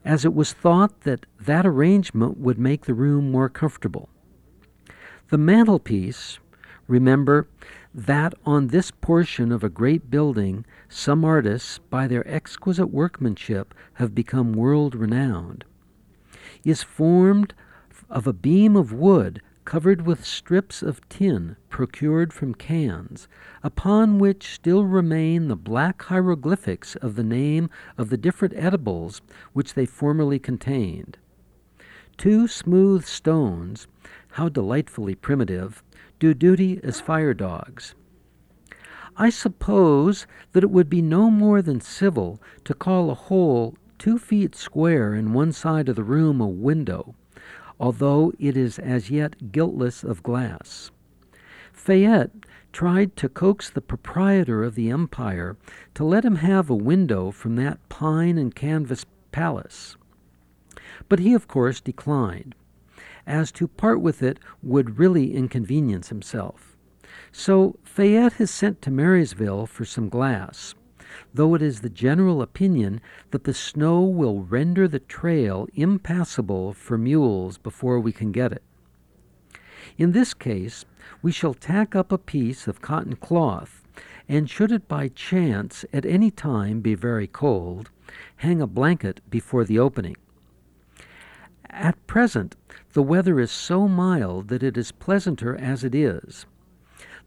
as 0.06 0.26
it 0.26 0.34
was 0.34 0.54
thought 0.54 1.02
that 1.02 1.26
that 1.40 1.66
arrangement 1.66 2.38
would 2.38 2.60
make 2.60 2.86
the 2.86 2.94
room 2.94 3.32
more 3.32 3.50
comfortable. 3.50 4.10
The 5.30 5.38
mantelpiece, 5.40 6.40
remember 6.88 7.48
that 7.97 8.36
on 8.45 8.67
this 8.67 8.91
portion 8.91 9.51
of 9.51 9.63
a 9.63 9.69
great 9.69 10.12
building 10.12 10.63
some 10.88 11.25
artists, 11.25 11.79
by 11.79 12.07
their 12.07 12.25
exquisite 12.27 12.86
workmanship, 12.88 13.73
have 13.93 14.13
become 14.13 14.53
world 14.53 14.93
renowned, 14.93 15.65
is 16.63 16.83
formed 16.83 17.55
of 18.07 18.27
a 18.27 18.33
beam 18.33 18.75
of 18.75 18.93
wood 18.93 19.41
covered 19.65 20.05
with 20.05 20.23
strips 20.23 20.83
of 20.83 21.01
tin 21.10 21.55
procured 21.69 22.31
from 22.31 22.53
cans, 22.53 23.27
upon 23.63 24.19
which 24.19 24.53
still 24.53 24.86
remain 24.86 25.47
the 25.47 25.55
black 25.55 26.03
hieroglyphics 26.03 26.95
of 26.97 27.15
the 27.15 27.23
name 27.23 27.67
of 27.97 28.10
the 28.10 28.17
different 28.17 28.53
edibles 28.55 29.21
which 29.53 29.73
they 29.73 29.88
formerly 29.88 30.38
contained. 30.38 31.17
Two 32.15 32.47
smooth 32.47 33.03
stones, 33.05 33.88
how 34.33 34.47
delightfully 34.47 35.15
primitive, 35.15 35.83
do 36.19 36.34
duty 36.34 36.80
as 36.84 36.99
fire 36.99 37.34
dogs. 37.34 37.95
I 39.15 39.30
suppose 39.30 40.27
that 40.53 40.63
it 40.63 40.69
would 40.69 40.89
be 40.89 41.01
no 41.01 41.32
more 41.32 41.62
than 41.62 41.82
civil 41.82 42.41
to 42.65 42.73
call 42.73 43.10
a 43.10 43.15
hole 43.15 43.75
two 43.97 44.19
feet 44.19 44.56
square 44.56 45.15
in 45.15 45.34
one 45.34 45.51
side 45.51 45.89
of 45.89 45.95
the 45.95 46.03
room 46.03 46.39
a 46.39 46.47
window, 46.47 47.15
although 47.80 48.32
it 48.39 48.56
is 48.56 48.77
as 48.77 49.10
yet 49.10 49.51
guiltless 49.51 50.03
of 50.03 50.23
glass. 50.23 50.91
Fayette 51.71 52.32
tried 52.71 53.15
to 53.15 53.30
coax 53.30 53.69
the 53.69 53.82
proprietor 53.82 54.63
of 54.63 54.75
the 54.75 54.89
empire 54.89 55.58
to 55.95 56.03
let 56.03 56.25
him 56.25 56.36
have 56.38 56.69
a 56.69 56.75
window 56.75 57.32
from 57.32 57.56
that 57.56 57.80
pine 57.89 58.38
and 58.38 58.53
canvas 58.53 59.06
palace. 59.32 59.95
But 61.10 61.19
he, 61.19 61.34
of 61.34 61.47
course, 61.47 61.80
declined, 61.82 62.53
as 63.28 63.52
to 63.52 63.68
part 63.68 64.02
with 64.02 64.24
it 64.24 64.40
would 64.63 64.98
really 64.98 65.36
inconvenience 65.36 66.10
himself. 66.10 66.76
So 67.32 67.78
Fayette 67.84 68.40
is 68.42 68.50
sent 68.50 68.82
to 68.82 68.92
Marysville 68.92 69.68
for 69.68 69.86
some 69.86 70.10
glass, 70.10 70.74
though 71.34 71.54
it 71.54 71.62
is 71.62 71.82
the 71.82 71.90
general 71.90 72.42
opinion 72.42 73.02
that 73.32 73.44
the 73.44 73.54
snow 73.54 74.02
will 74.02 74.42
render 74.42 74.88
the 74.88 75.00
trail 75.00 75.68
impassable 75.76 76.74
for 76.74 76.98
mules 76.98 77.58
before 77.58 78.00
we 78.00 78.12
can 78.12 78.32
get 78.32 78.52
it. 78.52 78.63
In 79.98 80.12
this 80.12 80.34
case, 80.34 80.86
we 81.22 81.32
shall 81.32 81.54
tack 81.54 81.96
up 81.96 82.12
a 82.12 82.18
piece 82.18 82.68
of 82.68 82.82
cotton 82.82 83.16
cloth, 83.16 83.84
and 84.28 84.50
should 84.50 84.72
it 84.72 84.88
by 84.88 85.08
chance 85.08 85.86
at 85.94 86.06
any 86.06 86.30
time 86.30 86.82
be 86.82 86.94
very 86.94 87.28
cold, 87.28 87.90
hang 88.38 88.62
a 88.62 88.68
blanket 88.68 89.22
before 89.30 89.63
the 89.63 89.80
opening. 89.80 90.16
At 91.70 92.06
present, 92.08 92.56
the 92.93 93.04
weather 93.04 93.39
is 93.39 93.52
so 93.52 93.88
mild 93.88 94.47
that 94.47 94.63
it 94.63 94.78
is 94.78 94.91
pleasanter 94.91 95.56
as 95.56 95.84
it 95.84 95.93
is. 95.93 96.45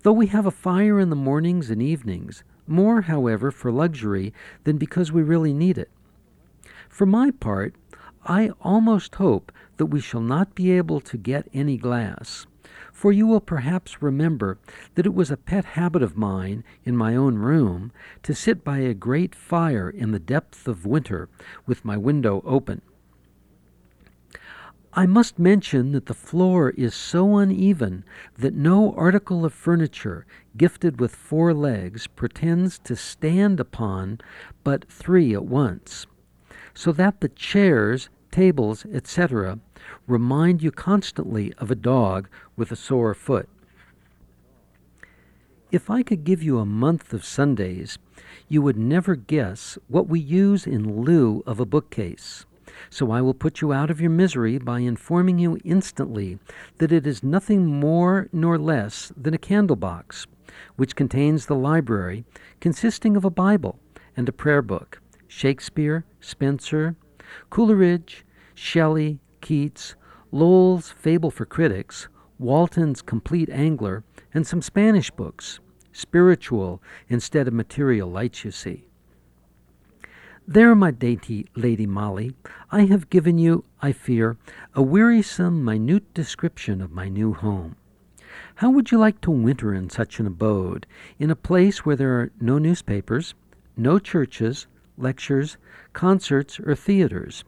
Though 0.03 0.13
we 0.13 0.29
have 0.29 0.47
a 0.47 0.51
fire 0.51 0.99
in 0.99 1.11
the 1.11 1.17
mornings 1.17 1.71
and 1.71 1.83
evenings, 1.83 2.43
more, 2.67 3.03
however, 3.03 3.51
for 3.51 3.71
luxury 3.71 4.33
than 4.65 4.79
because 4.79 5.13
we 5.13 5.23
really 5.23 5.53
need 5.53 5.77
it. 5.77 5.91
For 6.89 7.05
my 7.07 7.31
part, 7.31 7.75
I 8.25 8.51
almost 8.61 9.17
hope 9.17 9.53
that 9.77 9.87
we 9.87 10.01
shall 10.01 10.21
not 10.21 10.55
be 10.55 10.71
able 10.73 11.01
to 11.01 11.17
get 11.17 11.49
any 11.55 11.77
glass, 11.77 12.47
for 12.93 13.13
you 13.13 13.27
will 13.27 13.41
perhaps 13.41 14.03
remember 14.03 14.59
that 14.95 15.07
it 15.07 15.15
was 15.15 15.31
a 15.31 15.37
pet 15.37 15.65
habit 15.65 16.03
of 16.03 16.17
mine 16.17 16.65
in 16.85 16.97
my 16.97 17.17
own 17.17 17.37
room 17.37 17.93
to 18.23 18.35
sit 18.35 18.63
by 18.63 18.79
a 18.79 18.95
great 18.95 19.35
fire 19.35 19.89
in 19.89 20.13
the 20.13 20.19
depth 20.19 20.69
of 20.69 20.87
winter 20.87 21.29
with 21.67 21.85
my 21.85 21.97
window 21.97 22.43
open. 22.45 22.83
I 24.93 25.07
must 25.07 25.39
mention 25.39 25.93
that 25.93 26.07
the 26.07 26.15
floor 26.15 26.71
is 26.71 26.95
so 26.95 27.37
uneven 27.37 28.05
that 28.37 28.55
no 28.55 28.93
article 28.95 29.45
of 29.45 29.55
furniture 29.55 30.27
gifted 30.57 30.99
with 30.99 31.15
four 31.15 31.55
legs 31.55 32.09
pretends 32.09 32.81
to 32.81 32.97
stand 32.97 33.61
upon 33.61 34.19
but 34.65 34.91
three 34.91 35.33
at 35.33 35.45
once, 35.45 36.09
so 36.75 36.91
that 36.93 37.21
the 37.21 37.29
chairs, 37.29 38.09
tables, 38.33 38.85
etc., 38.93 39.61
remind 40.09 40.61
you 40.61 40.73
constantly 40.73 41.53
of 41.55 41.71
a 41.71 41.77
dog 41.77 42.29
with 42.57 42.73
a 42.73 42.77
sore 42.77 43.15
foot. 43.15 43.49
If 45.71 45.89
I 45.89 46.03
could 46.03 46.25
give 46.25 46.43
you 46.43 46.59
a 46.59 46.67
month 46.67 47.13
of 47.13 47.25
Sundays, 47.25 47.97
you 48.49 48.61
would 48.61 48.77
never 48.77 49.15
guess 49.15 49.79
what 49.87 50.09
we 50.09 50.19
use 50.19 50.67
in 50.67 51.05
lieu 51.05 51.45
of 51.47 51.61
a 51.61 51.65
bookcase. 51.65 52.45
So 52.89 53.11
I 53.11 53.21
will 53.21 53.35
put 53.35 53.61
you 53.61 53.73
out 53.73 53.91
of 53.91 54.01
your 54.01 54.11
misery 54.11 54.59
by 54.59 54.81
informing 54.81 55.39
you 55.39 55.59
instantly 55.65 56.39
that 56.79 56.93
it 56.93 57.07
is 57.07 57.23
nothing 57.23 57.67
more 57.67 58.29
nor 58.33 58.59
less 58.59 59.13
than 59.17 59.35
a 59.35 59.39
candle 59.39 59.77
box, 59.77 60.27
which 60.77 60.97
contains 60.97 61.47
the 61.47 61.55
library, 61.55 62.25
consisting 62.61 63.17
of 63.17 63.25
a 63.25 63.31
Bible 63.31 63.79
and 64.17 64.29
a 64.29 64.33
prayer 64.33 64.63
book, 64.63 65.01
Shakespeare, 65.29 66.05
Spenser, 66.21 66.97
Coleridge, 67.51 68.25
Shelley, 68.55 69.21
Keats, 69.41 69.95
Lowell's 70.33 70.91
Fable 70.91 71.31
for 71.31 71.45
Critics, 71.45 72.09
Walton's 72.39 73.03
Complete 73.03 73.51
Angler, 73.51 74.05
and 74.33 74.47
some 74.47 74.63
Spanish 74.63 75.11
books, 75.11 75.61
spiritual 75.93 76.83
instead 77.09 77.49
of 77.49 77.55
material 77.55 78.11
lights, 78.11 78.45
you 78.45 78.51
see. 78.51 78.90
There, 80.49 80.75
my 80.75 80.91
dainty 80.91 81.47
Lady 81.55 81.87
Molly, 81.87 82.35
I 82.73 82.87
have 82.87 83.11
given 83.11 83.39
you, 83.39 83.65
I 83.83 83.93
fear, 83.93 84.37
a 84.75 84.83
wearisome, 84.83 85.65
minute 85.65 86.13
description 86.15 86.81
of 86.81 86.91
my 86.91 87.09
new 87.09 87.35
home. 87.35 87.77
How 88.57 88.71
would 88.71 88.91
you 88.91 88.99
like 88.99 89.21
to 89.21 89.31
winter 89.31 89.75
in 89.75 89.91
such 89.91 90.19
an 90.19 90.27
abode, 90.27 90.87
in 91.19 91.31
a 91.31 91.37
place 91.37 91.85
where 91.85 91.95
there 91.95 92.19
are 92.19 92.33
no 92.41 92.59
newspapers, 92.59 93.35
no 93.77 93.99
churches, 93.99 94.67
lectures, 94.97 95.57
concerts, 95.93 96.59
or 96.59 96.75
theaters, 96.75 97.45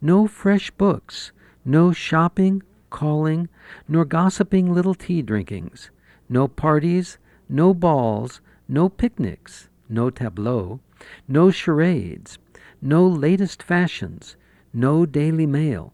no 0.00 0.26
fresh 0.26 0.70
books, 0.72 1.32
no 1.64 1.92
shopping, 1.92 2.62
calling, 2.90 3.48
nor 3.86 4.04
gossiping 4.04 4.72
little 4.72 4.94
tea 4.94 5.22
drinkings, 5.22 5.90
no 6.28 6.48
parties, 6.48 7.18
no 7.48 7.74
balls, 7.74 8.40
no 8.68 8.88
picnics, 8.88 9.68
no 9.88 10.10
tableaux, 10.10 10.80
no 11.28 11.50
charades, 11.50 12.38
no 12.80 13.06
latest 13.06 13.62
fashions, 13.62 14.36
no 14.72 15.06
daily 15.06 15.46
mail. 15.46 15.92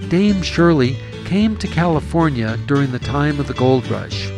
Dame 0.09 0.43
Shirley 0.43 0.97
came 1.25 1.57
to 1.59 1.69
California 1.69 2.57
during 2.67 2.91
the 2.91 2.99
time 2.99 3.39
of 3.39 3.47
the 3.47 3.55
gold 3.55 3.87
rush. 3.87 4.31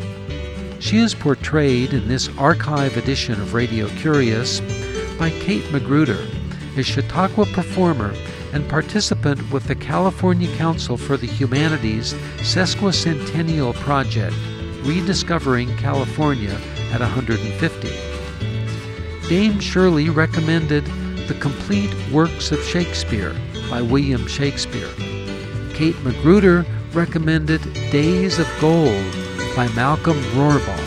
She 0.78 0.98
is 0.98 1.14
portrayed 1.14 1.94
in 1.94 2.06
this 2.06 2.28
archive 2.36 2.98
edition 2.98 3.40
of 3.40 3.54
Radio 3.54 3.88
Curious 3.88 4.60
by 5.18 5.30
Kate 5.30 5.70
Magruder, 5.72 6.26
a 6.76 6.82
Chautauqua 6.82 7.46
performer 7.46 8.14
and 8.52 8.68
participant 8.68 9.50
with 9.50 9.64
the 9.64 9.74
California 9.74 10.54
Council 10.56 10.96
for 10.96 11.16
the 11.16 11.26
Humanities 11.26 12.14
Sesquicentennial 12.38 13.74
Project, 13.74 14.34
Rediscovering 14.82 15.74
California 15.76 16.58
at 16.92 17.00
150. 17.00 17.88
Dame 19.28 19.58
Shirley 19.58 20.08
recommended 20.08 20.84
The 21.26 21.36
Complete 21.40 21.92
Works 22.12 22.52
of 22.52 22.62
Shakespeare 22.62 23.34
by 23.68 23.82
William 23.82 24.26
Shakespeare. 24.26 24.90
Kate 25.74 25.98
Magruder 26.02 26.64
recommended 26.92 27.62
Days 27.90 28.38
of 28.38 28.48
Gold 28.60 29.04
by 29.56 29.68
Malcolm 29.74 30.18
Rohrbough. 30.34 30.85